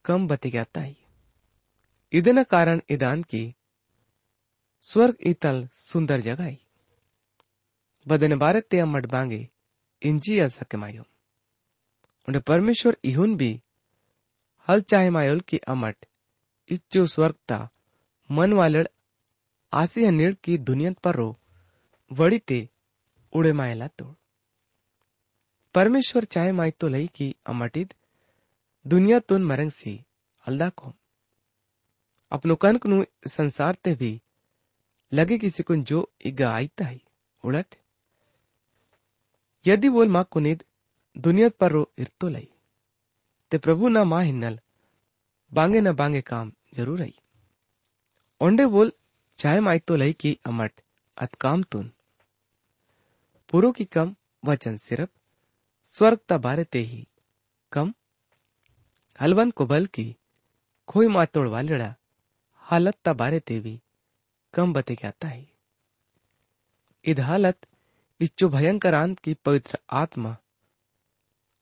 कम 0.05 0.27
बतिगाता 0.27 0.81
ही 0.81 0.95
इदन 2.13 2.43
कारण 2.51 2.81
इदान 2.89 3.23
की 3.23 3.43
स्वर्ग 4.81 5.17
इतल 5.21 5.69
सुंदर 5.75 6.21
जगह 6.21 6.43
है 6.43 6.57
बदन 8.07 8.37
भारत 8.39 8.63
ते 8.63 8.79
अम्मट 8.79 9.05
बांगे, 9.05 9.49
इंजी 10.01 10.49
सके 10.49 10.77
मायो। 10.77 11.03
उन्हें 12.27 12.41
परमेश्वर 12.41 12.97
इहुन 13.03 13.35
भी, 13.37 13.61
हल 14.67 14.81
चाहे 14.81 15.09
मायोल 15.09 15.39
की 15.39 15.57
अमट, 15.57 16.05
इच्चो 16.69 17.05
स्वर्गता, 17.07 17.69
मन 18.31 18.53
वालड़, 18.53 18.87
आसी 19.73 20.05
हनीड़ 20.05 20.33
की 20.33 20.57
दुनियत 20.57 20.97
पर 20.97 21.15
रो 21.15 21.37
वड़ी 22.11 22.39
ते 22.39 22.69
उड़े 23.33 23.53
मायला 23.53 23.87
तोड़ 23.87 24.13
परमेश्वर 25.73 26.23
चाहे 26.23 26.51
माय 26.51 26.71
तो 26.71 26.87
लई 26.87 27.07
की 27.07 27.35
अमटिद 27.45 27.93
दुनियातून 28.87 29.43
मरंगसी 29.43 30.05
हल्दाको 30.47 30.93
अपनो 32.31 32.55
कनक 32.55 32.85
नु 32.85 33.03
संसार 33.27 33.75
ते 33.75 33.95
भी 33.95 34.21
इगा 36.25 36.51
आईता 36.51 36.85
है। 36.85 37.01
उलट 37.43 37.75
यदि 39.67 39.89
बोल 39.89 40.07
माँ 40.07 40.23
कुनिद 40.31 40.63
दुनिया 41.17 41.49
पर 41.49 41.71
रो 41.71 41.91
इरतो 41.99 42.27
लई। 42.27 42.47
ते 43.51 43.57
प्रभु 43.57 43.87
ना 43.87 44.03
माँ 44.03 44.23
हिन्नल, 44.23 44.59
बांगे 45.53 45.81
न 45.81 45.93
बांगे 45.93 46.21
काम 46.21 46.51
ज़रूर 46.73 47.01
आई। 47.01 47.15
ओंडे 48.41 48.65
बोल, 48.65 48.91
चाहे 49.37 49.59
माई 49.59 49.79
तो 49.79 49.95
लई 49.95 50.13
की 50.13 50.39
अमट 50.45 50.71
अत 51.17 51.35
काम 51.35 51.63
तुन। 51.63 51.91
पुरो 53.49 53.71
की 53.71 53.85
कम, 53.85 54.15
वचन 54.45 54.77
सिर्फ़ 54.77 55.09
स्वर्ग 55.87 56.19
ता 56.29 56.37
बारे 56.37 56.63
ते 56.63 56.79
ही। 56.79 57.07
कम, 57.71 57.93
हलवन 59.21 59.51
को 59.51 59.65
बल 59.65 59.85
की, 59.85 60.15
खोई 60.87 61.07
मातोड़ 61.07 61.47
वालड़ा, 61.47 61.95
हालत 62.55 62.97
ता 63.05 63.13
बारे 63.13 63.39
ते 63.39 63.59
भी। 63.59 63.81
कम 64.53 64.73
बते 64.73 64.95
जाता 64.95 65.27
है। 65.27 65.47
इधालत 67.05 67.67
इच्छु 68.19 68.49
भयंकर 68.49 69.15
की 69.15 69.33
पवित्र 69.33 69.79
आत्मा 69.89 70.37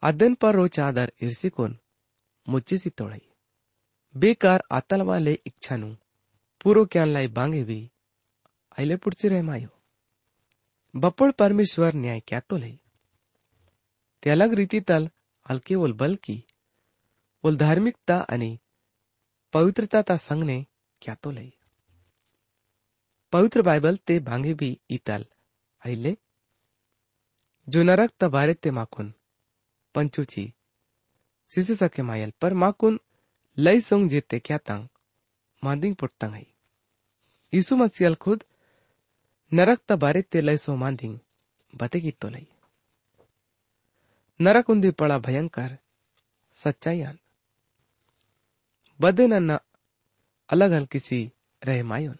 अदन 0.01 0.35
पर 0.35 0.55
रो 0.55 0.67
चादर 0.67 1.11
इर्सिकोन 1.21 1.77
मुझे 2.49 2.77
सी 2.77 2.89
तोड़ई। 2.89 3.27
बेकार 4.17 4.63
आतल 4.71 5.01
वाले 5.01 5.33
इच्छा 5.45 5.75
नु 5.75 5.95
पूरो 6.61 6.85
ज्ञान 6.85 7.07
लाई 7.07 7.27
बांगे 7.27 7.63
भी 7.63 7.91
अहिले 8.77 8.95
रह 9.27 9.43
मायो। 9.43 9.69
बप्पळ 10.95 11.31
परमेश्वर 11.31 11.93
न्याय 11.93 12.19
क्या 12.19 12.39
तो 12.39 12.57
ले। 12.57 12.79
ते 14.23 14.29
अलग 14.29 14.53
रीति 14.53 14.81
तल, 14.81 15.09
हलके 15.49 15.75
ओल 15.75 15.93
बलकी 15.93 16.43
ओल 17.43 17.57
धार्मिकता 17.57 18.27
पवित्रता 19.53 20.01
ता 20.01 20.17
संगने 20.17 20.65
क्या 21.01 21.15
तो 21.15 21.31
लई 21.31 21.56
पवित्र 23.33 23.61
बाइबल 23.61 23.95
ते 24.07 24.19
भांगे 24.19 24.53
भी 24.53 24.69
ಇತಲ್ 24.89 25.25
ಐಲೆ 25.81 26.11
जो 27.67 27.81
नरक 27.83 28.11
तबारे 28.19 28.53
ते 28.53 28.69
माकुन 28.71 29.07
पंचुची 29.95 30.43
सिसु 31.51 31.75
सके 31.75 32.01
मायल, 32.01 32.31
पर 32.41 32.53
माकुन 32.53 32.99
लय 33.57 33.79
सोंग 33.81 34.09
जेते 34.09 34.39
क्या 34.39 34.57
तंग, 34.57 34.83
मांदिंग 35.63 35.95
पुट्टंग 35.95 36.33
है। 36.33 36.45
यीशु 37.53 37.75
मसीहल 37.75 38.15
खुद 38.15 38.43
नरक 39.51 39.79
तबारे 39.87 40.21
ते 40.21 40.41
लई 40.41 40.57
सो 40.57 40.75
मांदिंग, 40.75 41.17
बते 41.73 41.99
की 42.01 42.11
तो 42.11 42.29
लई। 42.29 42.47
नरक 44.39 44.69
उन्दी 44.69 44.91
पड़ा 44.91 45.17
भयंकर, 45.19 45.77
सच्चाई 46.55 47.03
बदे 48.99 49.27
न 49.27 49.59
अलग 50.49 50.73
हल 50.73 50.85
किसी 50.85 51.19
रहे 51.61 51.83
मायुन 51.83 52.17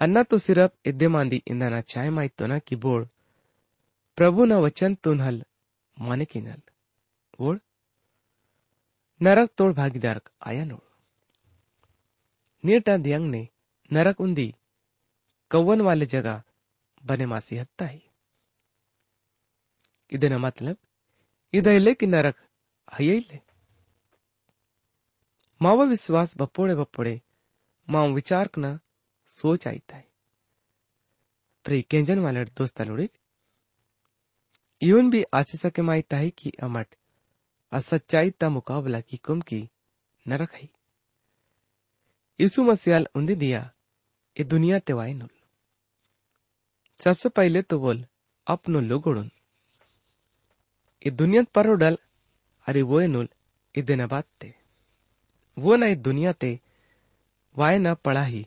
ಅನ್ನತ್ತು 0.00 0.36
ಸಿರಪ್ 0.46 0.76
ಎದ್ದೆಮಾಂದಿ 0.90 1.38
ಇಂದನ 1.52 1.76
ಛಾಯಮಾಯ್ತುನ 1.92 2.54
ಕಿಬೋಡ್ 2.68 3.06
ಪ್ರಭುನ 4.18 4.52
ವಚನ್ 4.64 4.96
ತುನ್ಹಲ್ 5.04 5.40
ಮನೆಕಿನಲ್ 5.96 6.64
ಓಡ್ 7.38 7.60
ನರಕ್ 9.20 9.54
ತೋಳ್ 9.58 9.74
ಭಾಗಿದಾರ್ಕ್ 9.80 10.30
ಆಯಾ 10.50 10.64
ನೋಡ್ 10.72 10.88
ನೀಟ 12.64 12.88
ದಿಯಂಗ್ನೆ 13.06 13.42
नरक 13.90 14.20
उन्दी 14.20 14.46
कौवन 15.50 15.80
वाले 15.80 16.06
जगह 16.06 16.42
बने 17.02 17.26
मासी 17.26 17.56
हत्ता 17.56 17.86
ही 17.86 18.00
इधर 20.12 20.36
मतलब 20.38 20.76
इधर 21.52 21.78
ले 21.78 21.94
कि 21.94 22.06
नरक 22.06 22.36
हये 22.88 23.18
ले 23.20 23.38
मावा 25.60 25.84
विश्वास 25.84 26.36
बपोड़े 26.36 26.74
बपोड़े 26.74 27.14
माव 27.88 28.12
विचार 28.12 28.50
न 28.58 28.78
सोच 29.26 29.66
आईता 29.66 29.96
है 29.96 31.82
केंजन 31.82 32.18
वाले 32.18 32.44
दोस्त 32.44 32.80
लुड़ी 32.80 33.10
इवन 34.82 35.10
भी 35.10 35.24
आशीष 35.34 35.66
के 35.66 35.82
माईता 35.82 36.16
है 36.16 36.30
कि 36.30 36.50
अमट 36.62 36.94
असच्चाई 37.72 38.30
ता 38.30 38.48
मुकाबला 38.48 39.00
की 39.00 39.16
कुम 39.16 39.40
की 39.40 39.68
नरक 40.28 40.54
है 40.54 40.68
यीशु 42.40 42.62
मसीहाल 42.62 43.06
उन्दी 43.14 43.34
दिया 43.34 43.70
ये 44.38 44.44
दुनिया 44.44 44.78
ते 44.78 44.92
वाई 44.92 45.14
नुल. 45.14 45.30
सबसे 47.00 47.28
पहले 47.28 47.62
तो 47.62 47.78
बोल 47.78 48.06
अपनो 48.46 48.80
लोगोड़ुन 48.80 49.30
ये 51.06 51.10
दुनिया 51.10 51.42
पर 51.54 51.74
डल 51.76 51.98
अरे 52.68 52.82
वो 52.82 53.00
नुल 53.00 53.28
इदे 53.74 53.96
न 53.96 54.06
बात 54.06 54.26
ते. 54.40 54.54
वो 55.58 55.76
न 55.76 55.94
दुनिया 55.94 56.32
ते, 56.32 56.60
वाय 57.56 57.78
न 57.78 57.94
पड़ा 57.94 58.24
ही 58.24 58.46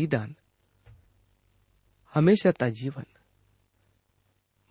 ईदान 0.00 0.36
हमेशा 2.14 2.52
ता 2.52 2.68
जीवन। 2.68 3.04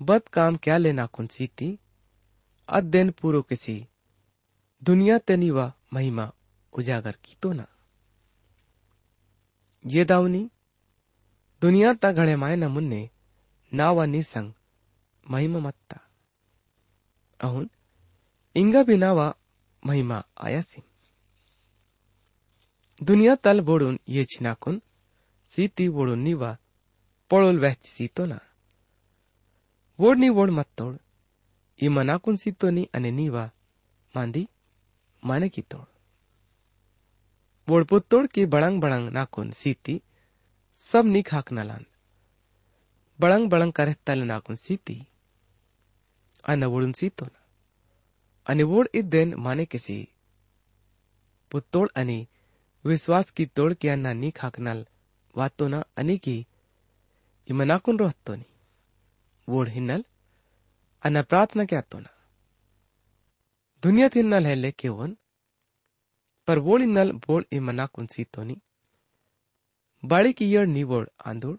बद 0.01 0.21
काम 0.27 0.55
क्या 0.55 0.77
लेना 0.77 1.05
कुन 1.05 1.27
सीती? 1.27 1.79
अध्ययन 2.67 3.11
पूरो 3.11 3.41
किसी। 3.41 3.87
दुनिया 4.83 5.17
तनिवा 5.17 5.73
महिमा 5.93 6.31
उजागर 6.73 7.11
की 7.11 7.37
तो 7.41 7.53
ना। 7.53 7.67
ये 9.85 10.05
दावनी 10.05 10.51
दुनिया 11.61 11.93
ता 11.93 12.11
घड़े 12.11 12.35
माय 12.35 12.55
न 12.55 12.63
मुन्ने, 12.63 13.09
नावा 13.73 14.05
निसंग 14.05 14.53
महिमा 15.29 15.59
मत्ता। 15.59 15.99
अहुन, 17.39 17.69
इंगा 18.55 18.83
भी 18.83 18.97
नावा 18.97 19.35
महिमा 19.85 20.23
आयासी 20.37 20.83
दुनिया 23.03 23.35
तल 23.35 23.61
बोडून 23.61 23.99
ये 24.09 24.25
छिनाकुन 24.25 24.81
सीती 25.51 25.87
वोडोनी 25.95 26.33
पड़ोल 26.33 26.55
पळोल 27.31 27.57
वेहची 27.59 27.89
सीतोना 27.89 28.37
वोडनी 29.99 30.29
वोड 30.37 30.49
मत्तोड 30.57 30.95
ई 31.79 31.87
मनाकून 31.95 32.35
सीतोनी 32.43 32.83
अने 32.95 33.11
नी 33.17 33.27
मांदी 33.29 34.43
माने 35.23 35.47
की 35.55 35.61
तोड 35.71 35.85
वोड 37.67 37.85
पुत्तोड 37.89 38.27
की 38.33 38.45
बड़ंग 38.53 38.79
बड़ंग 38.81 39.09
नाकून 39.17 39.51
सीती 39.61 39.97
सब 40.81 41.05
नी 41.13 41.21
खाक 41.29 41.51
नलान 41.53 41.83
बड़ंग 43.19 43.49
बड़ंग 43.49 43.71
करे 43.77 43.93
तल 44.07 44.39
सीती 44.65 44.97
अन 46.51 46.63
वोडून 46.63 46.91
सीतोना 46.99 47.39
अने 48.47 48.63
वोड 48.71 48.87
इदेन 48.99 49.33
माने 49.45 49.65
किसी 49.71 49.97
पुत्तोड़ 51.51 51.87
अने 52.01 52.25
विश्वास 52.85 53.29
की 53.37 53.45
तोड़ 53.55 53.73
के 53.73 53.89
अन्ना 53.89 54.13
नी 54.13 54.31
की 56.24 56.36
इमनाकुन 57.48 57.98
रोहतो 57.98 58.34
नी 58.34 58.46
वोड 59.48 59.68
हिन्नल 59.76 60.02
ಅನ್ನ 61.02 61.18
ಪ್ರಾರ್ಥನಾ 61.30 61.64
ಕ್ಯಾತೋನ 61.70 62.06
ದುನಿಯಾ 63.82 64.08
ತಿನ್ನಲ್ 64.14 64.48
ಹೆಲ್ಲೆ 64.50 64.70
ಕೆವನ್ 64.82 65.14
पर 66.48 66.58
वोळिनल 66.58 67.08
बोळ 67.24 67.40
इमना 67.56 67.84
कुंसीतोनी 67.94 68.54
बाळी 70.02 70.32
कियड 70.38 70.68
निवड 70.68 71.06
आंदूळ 71.30 71.54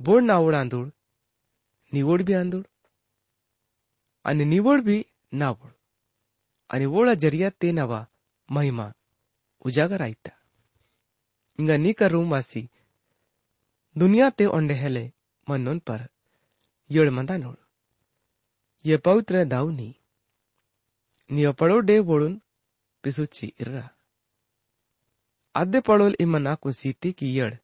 बोड 0.00 0.22
नावड 0.30 0.54
आंदूळ 0.60 0.86
निवड 1.92 2.22
बी 2.28 2.34
आंदूळ 2.34 2.62
आणि 4.24 4.44
निवड 4.44 4.82
बी 4.84 4.96
नावड 5.42 5.70
आणि 6.70 6.86
ओळा 6.96 7.14
जरिया 7.24 7.48
ते 7.62 7.70
नवा 7.78 8.00
महिमा 8.48 8.86
उजागर 9.64 10.00
inga 11.59 11.77
ni 11.77 11.93
ka 11.93 12.07
rum 12.07 12.31
wasi 12.31 12.69
दुनिया 13.97 14.29
ते 14.29 14.45
ओंडे 14.45 14.73
हेले 14.73 15.11
मनोन 15.49 15.79
पर। 15.79 16.09
योड़ 16.91 17.09
मंदा 17.09 17.37
नोड़। 17.37 17.55
ये 18.85 18.97
पौत्र 18.97 19.43
दाउनी 19.43 19.95
नियो 21.31 21.53
पड़ो 21.53 21.79
डे 21.79 22.01
बोड़ुन 22.01 22.41
पिसुची 23.03 23.53
इर्रा 23.59 23.89
आदे 25.55 25.79
पड़ोल 25.79 26.15
इमना 26.19 26.55
कुसीती 26.55 27.11
की 27.11 27.39
यड़ 27.39 27.55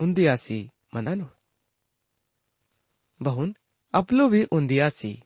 उंदियासी 0.00 0.70
मना 0.94 1.14
नोड़। 1.14 1.36
बहुन, 3.22 3.56
अपलो 3.94 4.28
भी 4.28 4.44
उंदियासी 4.44 5.22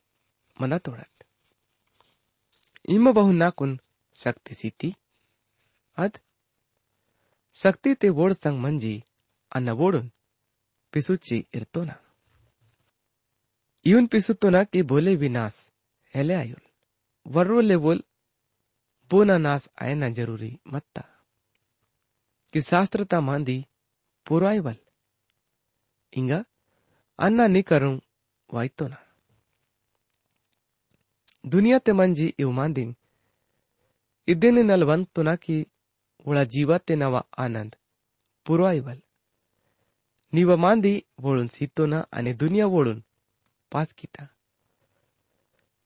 मना 0.60 0.78
तोड़त। 0.78 1.24
इम 2.88 3.12
बहुन 3.12 3.36
ना 3.36 3.76
शक्ति 4.14 4.54
सीती। 4.54 4.94
शक्ति 7.62 7.94
ते 7.94 8.08
वोड 8.08 8.32
संग 8.32 8.58
मंजी 8.60 9.04
अन्न 9.52 9.70
वोडुन 9.70 10.10
पिसुच्ची 10.92 11.36
इर्तोना 11.54 11.96
इवन 13.86 14.06
पिसुतोना 14.06 14.64
की 14.64 14.82
बोले 14.82 15.14
विनाश 15.16 15.56
हेले 16.14 16.34
आयुल 16.34 16.62
वर्रो 17.26 17.60
ले 17.60 17.76
बोल 17.76 18.02
बोना 19.10 19.36
नास 19.38 19.68
आयना 19.82 20.08
ज़रूरी 20.08 20.58
मत्ता। 20.72 21.02
कि 22.52 22.60
शास्त्रता 22.60 23.20
मांदी 23.20 23.66
पुराइवल 24.26 24.76
इंगा, 26.12 26.44
अन्ना 27.18 27.46
नी 27.46 27.62
करूँ 27.62 28.00
वाइतोना 28.54 28.98
दुनिया 31.46 31.78
ते 31.78 31.92
मंजी 31.92 32.34
इव 32.38 32.50
मांदिंग 32.50 32.94
इदेने 34.28 34.62
नलवंतोना 34.62 35.34
की 35.36 35.66
उळा 36.25 36.43
जीवाते 36.53 36.95
नवा 36.95 37.21
आनंद 37.45 37.73
पुरवाईवल 38.45 38.99
ನೀವ 40.33 40.51
ಮಾಂದಿ 40.61 40.93
ವೋಳುನ್ 41.23 41.49
ಸಿತ್ತೋನ 41.55 41.95
ಅನೆ 42.17 42.31
ದುನಿಯಾ 42.41 42.65
ವೋಳುನ್ 42.73 43.01
ಪಾಸ್ 43.71 43.91
ಕಿತ 43.99 44.17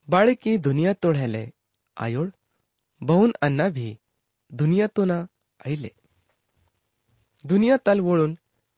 ಬಾಳಿಕಿ 0.08 0.52
ದುನಿಯಾ 0.66 0.92
ತೋಳ್ಹೆಲೆ 1.04 1.42
ಆಯೋಳ್ 1.98 2.32
ಬಹುನ್ 3.02 3.34
ಅನ್ನ 3.46 3.62
भी 3.76 3.88
दुनिया 4.52 4.86
तो 4.88 5.04
ना 5.06 5.18
आईले 5.60 5.90
दुनिया 7.46 7.76
तल 7.86 8.00
वोळून 8.00 8.32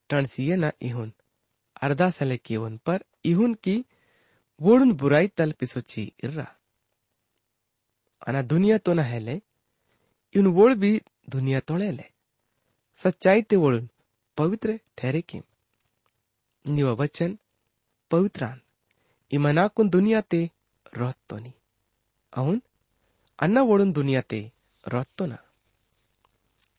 टणसीय 0.09 0.55
ना 0.55 0.69
इहुन 0.81 1.09
अर्धा 1.81 2.07
सले 2.09 2.37
केवन 2.47 2.73
पर 2.87 2.97
इहुन 3.25 3.53
की 3.63 3.75
वोळून 4.59 4.91
बुराई 5.01 5.27
तल 5.37 5.51
पिसोची 5.59 6.03
इर्रा 6.23 6.45
अना 8.21 8.41
दुनिया 8.53 8.77
तो 8.85 8.93
ना 8.93 9.03
हेले 9.03 9.35
इहुन 10.35 10.47
वोळ 10.57 10.73
भी 10.83 10.91
दुनिया 11.26 11.60
तोळेले 11.60 12.02
सच्चाई 12.96 13.42
ते 13.50 13.56
वोळून 13.56 13.86
पवित्र 14.36 14.76
ठहरे 14.98 15.20
की 15.20 15.38
निव 16.64 16.94
वचन 16.94 17.34
पवित्रान। 18.10 18.58
इमनाकुन 19.30 19.88
दुनिया 19.88 20.20
ते 20.20 20.50
रोहतोनी 20.96 21.50
अहुन 22.32 22.58
अन्न 23.38 23.58
वोळून 23.58 23.92
दुनिया 23.92 24.20
ते 24.20 24.52
रोहतो 24.86 25.26
ना। 25.26 25.36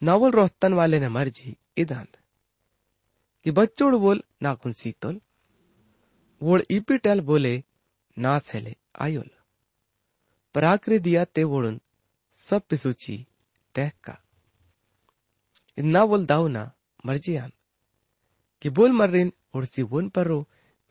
नावल 0.02 0.32
रोहतन 0.32 0.74
वाले 0.74 1.00
ने 1.00 1.08
मर्ज़ी 1.08 1.58
इदांत। 1.78 2.18
कि 3.44 3.52
बच्चोड़ 3.52 3.96
बोल 3.96 4.24
नाकुन 4.42 4.74
सीतोल। 4.74 5.22
वोळ 6.42 6.62
इपिटल 6.70 7.20
बोले 7.20 7.64
नास 8.18 8.52
हेले 8.54 8.76
आयोल। 9.00 9.30
पराक्रे 10.54 11.00
दिया 11.00 11.26
ते 11.26 11.44
वोळून 11.44 11.82
सब 12.36 12.60
पिसुची 12.70 13.26
तहका। 13.76 14.25
इन्ना 15.78 16.06
बोल 16.06 16.26
दाऊना 16.26 16.64
मर्ज़ी 17.06 17.36
आन 17.36 17.52
कि 18.62 18.70
बोल 18.78 18.92
मर्रीन 18.92 19.32
उड़सी 19.56 19.84
वोन 19.92 20.10
परो 20.16 20.40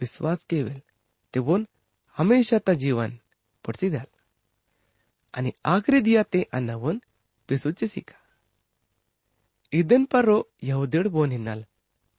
विश्वास 0.00 0.44
केवेल 0.50 0.80
ते 1.34 1.40
वोन 1.40 1.66
हमेशाचा 2.16 2.72
जीवन 2.82 3.16
पुढची 3.64 3.88
द्याल 3.90 4.10
आणि 5.34 5.50
आखरी 5.74 6.00
दिया 6.00 6.22
ते 6.32 6.42
अन्न 6.52 6.74
वोन 6.82 7.00
पिसूचे 7.48 7.86
सिका 7.86 8.18
इदन 9.72 10.04
परो 10.12 10.36
यहुदेड 10.62 11.06
बोन 11.14 11.30
हिन्नल 11.32 11.64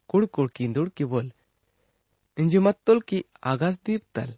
कुड़ 0.10 0.26
कुड़ 0.36 0.50
किंदुड़ 0.56 0.90
की 0.98 1.06
बोल 1.12 1.32
इंजी 2.38 2.60
की 3.08 3.24
आगास 3.52 3.80
दीप 3.86 4.02
तल 4.16 4.34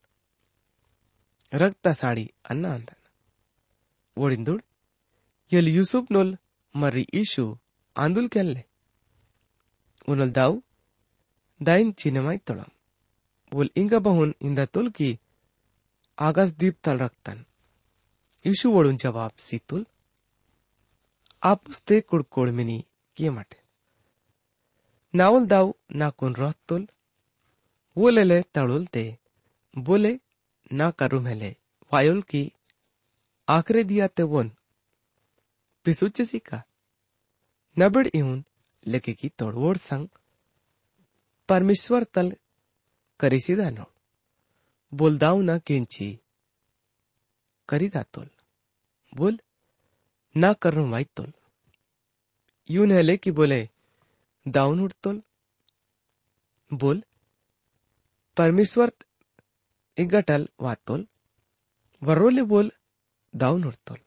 रक्ता 1.51 1.93
साड़ी 1.93 2.29
अन्न 2.49 2.65
अंदन 2.67 4.21
ओडिंदुड़ 4.23 4.61
यल 5.51 5.67
यूसुफ 5.67 6.11
नोल 6.11 6.37
मर्री 6.75 7.05
ईशु 7.15 7.45
आंदुल 7.97 8.27
केल्ले 8.27 8.63
उनल 10.07 10.31
दाऊ 10.31 10.61
दाइन 11.61 11.91
चिनमाई 11.91 12.37
तोड़म। 12.37 12.65
बोल, 13.51 13.69
इंगा 13.75 13.99
बहुन 13.99 14.35
इंदा 14.41 14.65
तुल 14.65 14.89
की 14.89 15.19
आगास 16.19 16.49
दीप 16.49 16.77
तल 16.83 16.97
रक्तन 16.99 17.45
ईशु 18.45 18.71
वोडून 18.71 18.97
जवाब 18.97 19.31
सीतुल 19.39 19.85
आपुस्ते 21.43 22.01
कुड़कोड़ 22.01 22.49
मिनी 22.49 22.85
किए 23.17 23.29
माटे। 23.29 23.57
नावल 25.15 25.45
दाऊ 25.45 25.73
नाकुन 25.95 26.35
रोहतुल 26.35 26.87
वो 27.97 28.09
लेले 28.09 28.41
तड़ुल 28.41 28.85
ते। 28.85 29.17
बोले, 29.77 30.19
ना 30.73 30.91
करू 30.91 31.19
मेले 31.19 31.55
वायुल 31.93 32.21
की 32.21 32.51
आखरे 33.49 33.83
दिया 33.83 34.07
ते 34.07 34.23
वोन। 34.23 34.51
पिसुचे 35.85 36.25
सिका 36.25 36.63
नबड़ 37.79 38.07
इहुन 38.13 38.43
लेके 38.87 39.13
की 39.13 39.29
तोड़वोड़ 39.29 39.77
संग 39.77 40.07
परमेश्वर 41.49 42.03
तल 42.03 42.35
करिसिदा 43.19 43.69
नोड 43.69 43.93
बोलदाऊ 44.93 45.41
ना 45.41 45.57
केंची 45.57 46.19
करिदा 47.69 48.03
बोल, 49.13 49.39
ना 50.37 50.53
करूँ 50.53 50.89
वाईतोल 50.89 51.33
यून 52.69 52.91
हेले 52.91 53.17
की 53.17 53.31
बोले 53.31 53.69
दाऊन 54.47 54.79
उठतोल 54.79 55.21
बोल, 56.73 57.03
परमेश्वर 58.37 58.91
इगटल 59.97 60.49
वातोल। 60.59 61.07
वर्रोले 62.03 62.41
बोल 62.41 62.71
दाऊन 63.35 63.63
उठतोल 63.63 63.97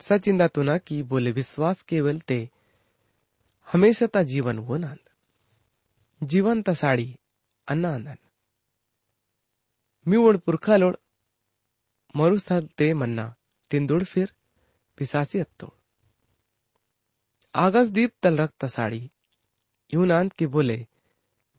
सचिंदा 0.00 0.48
तो 0.48 0.62
ना 0.62 0.78
की 0.78 1.02
बोले, 1.02 1.32
विश्वास 1.32 1.82
केवल 1.82 2.20
ते, 2.20 2.48
हमेशा 3.72 4.22
जीवन 4.22 4.58
वो 4.58 4.76
नांद। 4.76 4.98
जीवन 6.20 6.62
ता 6.62 6.74
साड़ी 6.74 7.08
अन्ना 7.68 7.94
अंदन 7.94 8.16
मी 10.06 10.16
ओड 10.16 10.38
पुरखालोड 10.38 10.96
मरुस्थल 12.14 12.66
ते 12.78 12.92
मन्ना, 12.94 13.34
तिंदुड़ 13.70 14.04
फिर 14.04 14.32
पिसासी 14.98 15.38
अत्तोड़ 15.38 15.70
आगस 17.54 17.88
दीप 17.88 18.12
तल 18.22 18.36
रखता 18.36 18.68
साड़ी 18.68 19.10
यून 19.94 20.10
अंत 20.10 20.32
की 20.32 20.46
बोले 20.46 20.76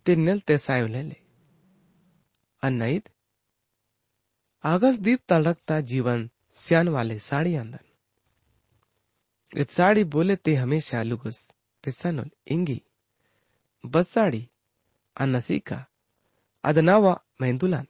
तिन्नल 0.05 0.39
ते 0.39 0.57
सायो 0.57 0.87
ले 0.87 1.01
अन्नईद 2.63 3.09
आगस 4.63 4.99
दीप 4.99 5.19
तल 5.27 5.47
रखता 5.47 5.79
जीवन 5.91 6.29
स्यान 6.55 6.89
वाले 6.89 7.19
साड़ी 7.19 7.55
अंदन 7.55 7.90
साड़ी 9.57 10.03
बोले, 10.03 10.35
ते 10.35 10.55
हमेशा 10.55 10.99
आलूगुस 10.99 11.51
पिसनोल 11.83 12.29
इंगी। 12.47 12.81
बस 13.85 14.09
साड़ी 14.09 14.49
अनसीका 15.17 15.85
अदनावा 16.63 17.21
मेहंदुलांद 17.41 17.87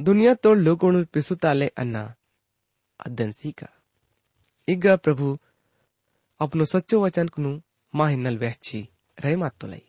दुनिया 0.00 0.34
तोड़ 0.34 0.58
लोगों 0.58 0.92
ने 0.92 1.04
पिसुताले 1.04 1.68
अन्ना 1.68 2.14
अदंसी 3.06 3.52
का 3.52 3.66
इग्गा 4.68 4.96
प्रभु, 4.96 5.38
अपनो 6.40 6.64
सच्चो 6.64 7.04
वचन 7.04 7.28
कुनु 7.28 7.60
माहिनल 7.94 8.38
व्यक्ति 8.38 8.88
रहे 9.24 9.36
मातो 9.36 9.66
लाई। 9.66 9.82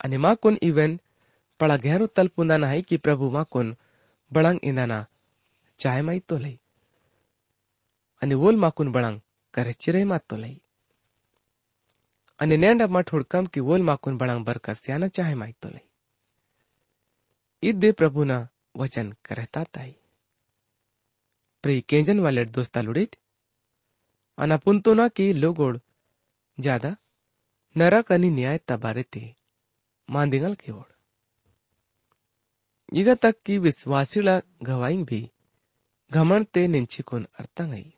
अने 0.00 0.18
माँ 0.18 0.36
कुन 0.36 0.58
इवन, 0.62 1.00
पड़ा 1.60 1.76
गहरो 1.76 2.06
तल 2.06 2.28
पुंदा 2.28 2.56
ना 2.56 2.66
है 2.66 2.82
कि 2.82 2.96
प्रभु 2.96 3.30
माँ 3.30 3.44
कुन 3.50 3.76
बड़ंग 4.32 4.60
इंदा 4.64 4.86
ना, 4.86 5.06
चाहे 5.78 6.02
माई 6.02 6.20
तो 6.20 6.38
लाई। 6.38 6.60
अने 8.22 8.34
वोल 8.34 8.56
माँ 8.56 8.70
कुन 8.70 8.92
बड़ंग 8.92 9.20
karechire 9.56 10.04
Anenenda 12.38 12.86
mat 12.86 13.08
hurkam 13.08 13.44
ki 13.52 13.60
wol 13.60 13.80
makun 13.80 14.18
badang 14.18 14.44
berkasiana 14.44 15.08
chahe 15.08 15.34
maitolai. 15.34 15.84
प्रभु 17.98 18.24
ना 18.24 18.36
वचन 18.76 19.06
करहताताई 19.24 19.94
प्रिय 21.64 21.80
केंजन 21.88 22.20
वाले 22.20 22.44
दोस्ता 22.44 22.80
लुड़ीत 22.80 23.16
तो 24.84 24.94
ना 24.94 25.06
की 25.08 25.32
लोगोड 25.32 25.80
ज़्यादा 26.58 26.90
नरक 27.76 28.12
अनि 28.12 28.30
न्याय 28.30 28.58
तबारे 28.68 29.02
ते 29.12 29.24
मांदिंगल 30.08 30.54
की 30.54 30.72
ओर 30.72 30.88
इगा 32.92 33.14
तक 33.24 33.34
की 33.46 33.58
विश्वासीला 33.58 34.36
घवाइंग 34.62 35.04
भी 35.06 35.22
घमंड 36.10 36.46
ते 36.54 36.66
निंचिकोन 36.68 37.26
अर्थंग 37.38 37.72
आई। 37.74 37.95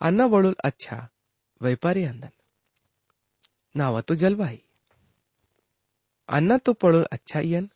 वळूल 0.00 0.54
अच्छा 0.64 0.96
व्यापारी 1.60 2.04
अंदन 2.04 2.28
नावा 3.74 4.00
तो 4.08 4.14
जलवाई 4.14 4.56
अन्न 6.28 6.56
तो 6.66 6.72
पडोल 6.72 7.04
अच्छा 7.12 7.40
यन 7.44 7.66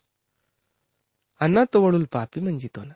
अन्न 1.41 1.63
तो 1.73 1.81
वळूल 1.81 2.05
पापी 2.13 2.41
मंजितो 2.41 2.83
ना 2.83 2.93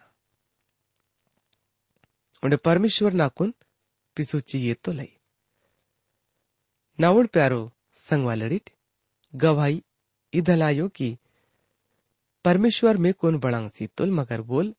उंडे 2.43 2.56
परमेश्वर 2.65 3.13
नाकून 3.13 3.52
पिसूची 4.17 4.65
येतो 4.67 4.91
लई 4.91 5.12
नावड 6.99 7.28
प्यारो 7.34 7.67
संगवालडीट 7.99 8.69
गवाही 9.34 9.80
इधलायो 10.34 10.88
की 10.95 11.13
परमेश्वर 12.45 12.97
में 12.97 13.12
कौन 13.19 13.38
बड़ांग 13.39 13.67
सीतोल 13.69 14.10
मगर 14.12 14.41
बोल 14.52 14.73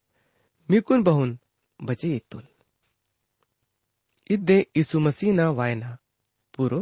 मी 0.68 0.81
कौन 0.81 1.03
बहुन 1.03 1.37
ಬಚೆ 1.81 2.09
ಇತ್ತುಲ್ 2.18 2.49
ಇದ್ದೆ 4.35 4.59
ಇಸು 4.81 4.99
ಮಸೀನ 5.07 5.40
ವಾಯನ 5.61 5.87
ಪೂರೋ 6.57 6.81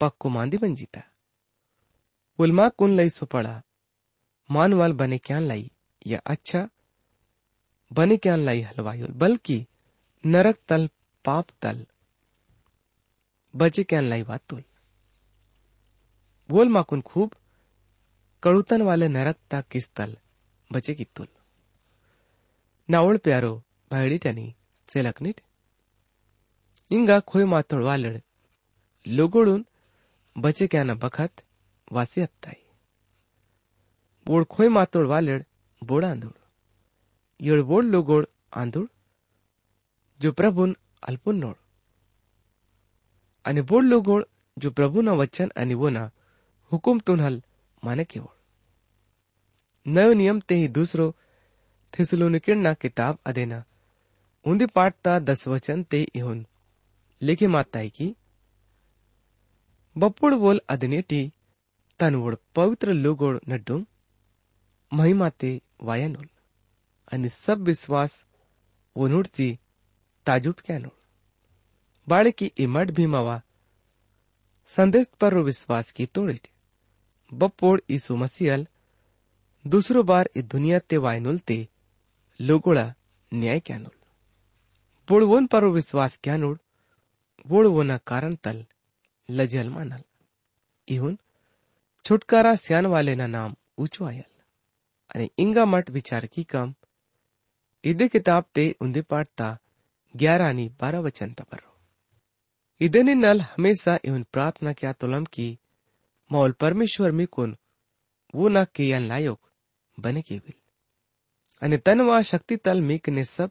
पक्को 0.00 0.28
मांदी 0.28 0.56
बन 0.62 0.72
जीता 0.78 1.00
उलमा 2.38 2.64
कुन 2.78 2.90
लई 2.98 3.08
सुपड़ा 3.08 3.52
मानवाल 4.50 4.92
बने 4.92 5.18
क्या 5.18 5.38
लाई 5.40 5.62
या 6.06 6.18
अच्छा 6.32 6.60
बने 7.90 8.16
क्या 8.24 8.34
लाई 8.36 8.60
हलवायुल 8.68 9.12
बल्कि 9.22 9.56
नरक 10.24 10.58
तल 10.68 10.84
पाप 11.24 11.46
तल 11.62 11.78
बचे 13.54 13.82
क्या 13.90 14.00
लाई 14.10 14.22
वातुल 14.30 14.62
बोल 16.48 16.68
माकुन 16.68 17.00
खूब 17.10 17.30
कड़ुतन 18.42 18.82
वाले 18.82 19.08
नरक 19.16 19.38
ता 19.50 19.60
किस 19.72 19.88
तल 19.96 20.16
बचे 20.70 20.94
की 20.94 21.06
तुल 21.16 21.28
नावळ 22.88 23.16
प्यारो 23.26 23.54
भायडी 23.90 24.18
टनी 24.24 24.46
सेलकनीट 24.88 25.40
इंगा 26.91 27.19
खोय 27.19 27.45
मातोड 27.45 27.83
वालड। 27.83 28.17
लोगोडून 29.05 29.61
बचे 30.35 30.65
क्यान 30.67 30.93
बखत 30.93 31.41
वासी 31.91 32.21
हत्ताई 32.21 32.59
बोड 34.25 34.45
खोय 34.49 34.67
मातोड 34.67 35.07
वालड, 35.07 35.43
बोड 35.81 36.05
आंदूळ 36.05 36.35
येळ 37.39 37.61
बोड 37.61 37.85
लोगोड 37.85 38.25
आंदूळ 38.53 38.85
जो 40.19 40.31
प्रभुन 40.31 40.73
अल्पुन 41.03 41.39
नोड। 41.39 41.55
आणि 43.45 43.61
बोड 43.61 43.83
लोगोड, 43.83 44.23
जो 44.57 44.69
प्रभुना 44.69 45.11
वचन 45.13 45.47
आणि 45.57 45.73
वोना 45.73 46.03
हुकुम 46.71 46.99
तुनहल 47.07 47.39
माने 47.83 48.03
केवळ 48.03 48.33
नयो 49.85 50.13
नियम 50.13 50.39
ते 50.49 50.55
ही 50.55 50.67
दूसरो 50.67 51.11
थिसलोनिकिडना 51.93 52.73
किताब 52.73 53.17
अदेना 53.25 53.59
उंदी 54.45 54.65
पाठता 54.75 55.19
दस 55.19 55.47
वचन 55.47 55.83
ते 55.91 56.05
इहुन। 56.15 56.45
लिखी 57.22 57.46
माताई 57.56 57.88
की 57.88 58.14
ಬಪ್ಪುಡು 59.96 60.36
ಬೋಲ್ 60.40 60.58
ಅದನೇಟಿ 60.72 61.20
ತನ್ವೋಡ್ 62.00 62.38
ಪವಿತ್ರ 62.56 62.88
ಲೋಗೋಡ್ 63.04 63.38
ನಡ್ಡು 63.52 63.76
महिमाते 64.92 65.48
वायानोल 65.86 66.26
आणि 67.12 67.28
सब 67.34 67.62
विश्वास 67.68 68.12
ओनुडची 68.96 69.48
ताजूब 70.26 70.58
क्यानोल 70.66 70.94
बाळकी 72.06 72.48
इमट 72.64 72.90
भीमावा 72.98 73.36
संदेश 74.70 75.06
पर 75.20 75.34
विश्वास 75.48 75.90
की 75.92 76.06
तोड़िट 76.14 76.44
बप्पोड 77.32 77.80
ईसु 77.96 78.16
मसीहल 78.16 78.62
दूसरो 79.64 80.02
बार 80.02 80.30
इ 80.36 80.42
दुनिया 80.54 80.78
ते 80.90 80.96
वायनोल 81.06 81.38
ते 81.48 81.58
लोगोळा 82.40 82.86
न्याय 83.32 83.58
क्यानोल 83.66 83.96
बोडवोन 85.08 85.46
पर 85.46 85.64
विश्वास 85.72 86.18
क्यानोड 86.24 86.56
बोडवोना 87.48 87.96
कारण 88.06 88.34
तल 88.44 88.62
लजल 89.28 89.68
मानल 89.68 90.02
इहुन 90.88 91.16
छुटकारा 92.04 92.54
स्यान 92.64 92.86
वाले 92.94 93.14
ना 93.16 93.26
नाम 93.36 93.54
ऊंचो 93.78 94.06
आयल 94.06 94.30
અને 95.10 95.26
ઇંગા 95.42 95.62
મઠ 95.72 95.90
વિચાર 95.96 96.24
કી 96.34 96.44
કમ 96.52 96.70
इदे 97.84 98.06
किताब 98.08 98.44
ते 98.54 98.64
उन्दे 98.84 99.02
पाठता 99.10 99.48
ग्यारह 100.14 100.52
नी 100.58 100.64
बारह 100.80 101.00
वचन 101.00 101.32
तपरो 101.38 101.70
इदेने 102.80 103.14
नल 103.16 103.40
हमेशा 103.50 103.94
इवन 104.08 104.22
प्रार्थना 104.34 104.72
क्या 104.80 104.92
तुलम 105.00 105.24
की 105.34 105.46
मौल 106.30 106.52
परमेश्वर 106.62 107.10
में 107.18 107.26
कुन 107.36 107.56
वो 108.34 108.48
ना 108.48 108.64
केयन 108.76 109.04
लायक 109.08 109.40
बने 109.98 110.22
के 110.22 110.38
विल 110.38 110.58
અને 111.62 111.76
તનવા 111.78 112.16
શક્તિ 112.30 112.56
તલ 112.64 112.80
મીકને 112.88 113.22
સબ 113.26 113.50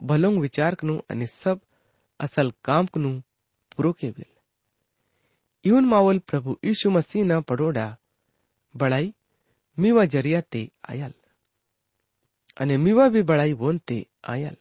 ભલોંગ 0.00 0.38
વિચારકનું 0.44 0.96
અને 1.10 1.26
સબ 1.26 1.58
અસલ 2.20 2.50
કામકનું 2.62 3.16
પૂરો 3.70 3.92
કેવિલ 3.92 4.30
ઇવન 5.64 5.86
માવલ 5.86 6.20
પ્રભુ 6.20 6.58
ઈસુ 6.62 6.90
મસીહના 6.90 7.40
પડોડા 7.40 7.98
બળાઈ 8.74 9.14
મીવા 9.78 10.04
જરિયા 10.04 10.50
તે 10.50 10.62
આયલ 10.88 11.14
અને 12.56 12.76
મીવા 12.76 13.08
બી 13.08 13.22
બળાઈ 13.22 13.52
વોન 13.52 13.78
તે 13.78 13.98
આયલ 14.24 14.58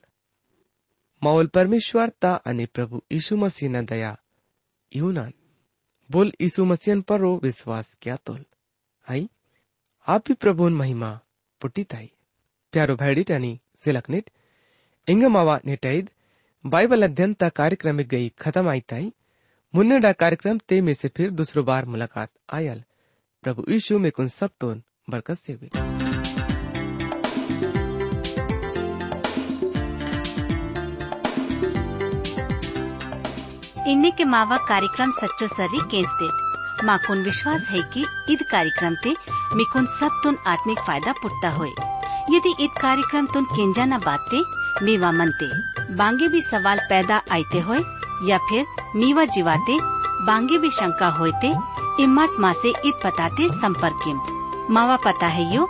માવલ 1.21 1.47
પરમેશ્વરતા 1.47 2.41
અને 2.45 2.65
પ્રભુ 2.67 3.03
ઈસુ 3.11 3.37
મસીહના 3.37 3.81
દયા 3.81 4.17
ઇવનાન 4.91 5.33
બોલ 6.09 6.29
ઈસુ 6.39 6.65
મસીહન 6.65 7.01
પરો 7.01 7.39
વિશ્વાસ 7.39 7.87
क्या 8.01 8.15
तोल 8.25 8.43
आई 9.07 9.29
आप 10.07 10.27
भी 10.27 10.33
प्रभुन 10.33 10.73
महिमा 10.73 11.11
पुट्टीताई 11.61 12.07
प्यारो 12.73 12.95
भैडिटानी 12.95 13.51
सिलकनिट 13.85 14.29
इंगमावा 15.07 15.55
नेटैद 15.65 16.05
बाइबल 16.05 16.14
अध्ययन 16.74 17.34
ता 17.34 17.48
कार्यक्रम 17.48 17.94
में 17.94 18.08
गई, 18.08 18.28
खत्म 18.40 18.68
आई 18.68 18.80
ताई। 18.80 19.12
मुन्नेडा 19.74 20.12
कार्यक्रम 20.12 20.58
ते 20.58 20.80
में 20.80 20.92
से 20.92 21.08
फिर 21.08 21.30
दूसरो 21.30 21.62
बार 21.62 21.84
मुलाकात 21.84 22.30
आयल। 22.52 22.82
प्रभु 23.42 23.64
यीशु 23.68 23.98
में 23.98 24.12
कुन 24.12 24.28
सब 24.28 24.50
तो 24.60 24.74
बरकत 25.10 25.34
से 25.34 25.52
हुई। 25.52 25.70
इन्हीं 33.92 34.12
के 34.12 34.24
मावा 34.24 34.56
कार्यक्रम 34.56 35.10
सच्चो 35.10 35.46
सर्री 35.46 35.78
केंसते 35.90 36.28
माकुन 36.86 37.22
विश्वास 37.22 37.68
है 37.70 37.82
कि 37.82 38.06
ईद 38.30 38.42
कार्यक्रम 38.42 38.94
ते 38.94 39.10
मिकुन 39.56 39.86
सब 39.86 40.20
तुन 40.24 40.36
आत्मिक 40.46 40.78
फ़ायदा 40.78 41.12
पुटता 41.12 41.48
होए। 41.48 41.70
यदि 42.36 42.64
ईद 42.64 42.70
कार्यक्रम 42.70 43.26
तुन 43.26 43.44
केंजा 43.44 43.84
न 43.84 43.98
बाते 43.98 44.65
मीवा 44.83 45.11
मनते 45.11 45.49
बांगे 45.95 46.27
भी 46.33 46.41
सवाल 46.41 46.79
पैदा 46.89 47.17
आते 47.37 47.59
होए 47.67 47.79
या 48.29 48.37
फिर 48.49 48.65
मीवा 48.95 49.25
जीवाते 49.35 49.77
बांगे 50.27 50.57
भी 50.63 50.69
शंका 50.79 51.07
होते 51.19 51.53
इम्मत 52.03 52.35
माँ 52.39 52.53
से 52.61 52.69
ईद 52.87 52.99
पताते 53.03 53.49
संपर्क 53.49 53.99
किम 54.03 54.19
मावा 54.73 54.95
पता 55.05 55.27
है 55.37 55.45
यो 55.53 55.65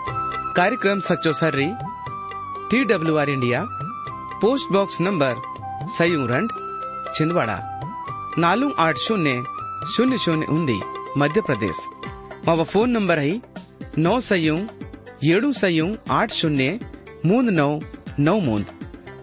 कार्यक्रम 0.58 1.00
सच्चो 1.10 1.34
सर्री 1.42 1.70
T 2.72 2.84
W 2.92 3.16
R 3.18 3.30
India 3.30 3.64
post 4.42 4.72
box 4.74 5.02
number 5.02 5.42
सयूरंड 5.98 6.52
Chhindwara 7.16 7.58
नालू 8.40 8.72
आठ 8.80 8.98
शून्य 9.08 9.42
शून्य 9.96 10.18
शून्य 10.26 10.46
उन्दी 10.50 10.80
मध्य 11.20 11.42
प्रदेश 11.48 11.88
मावा 12.48 12.64
फोन 12.74 12.92
नंबर 12.92 13.20
है 13.20 13.40
नौ 14.00 14.20
सयू 14.28 14.56
ಏಳು 15.30 15.50
ಸಯು 15.62 15.88
ಆಟ್ 16.18 16.34
ಶೂನ್ಯ 16.38 16.68
ಮೂಂದ್ 17.30 17.52
now 17.58 17.72
now 18.28 18.36
ಮೂಂದ್ 18.46 18.70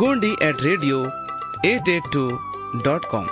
gundi 0.00 0.32
at 0.40 0.56
radio882.com. 0.56 3.26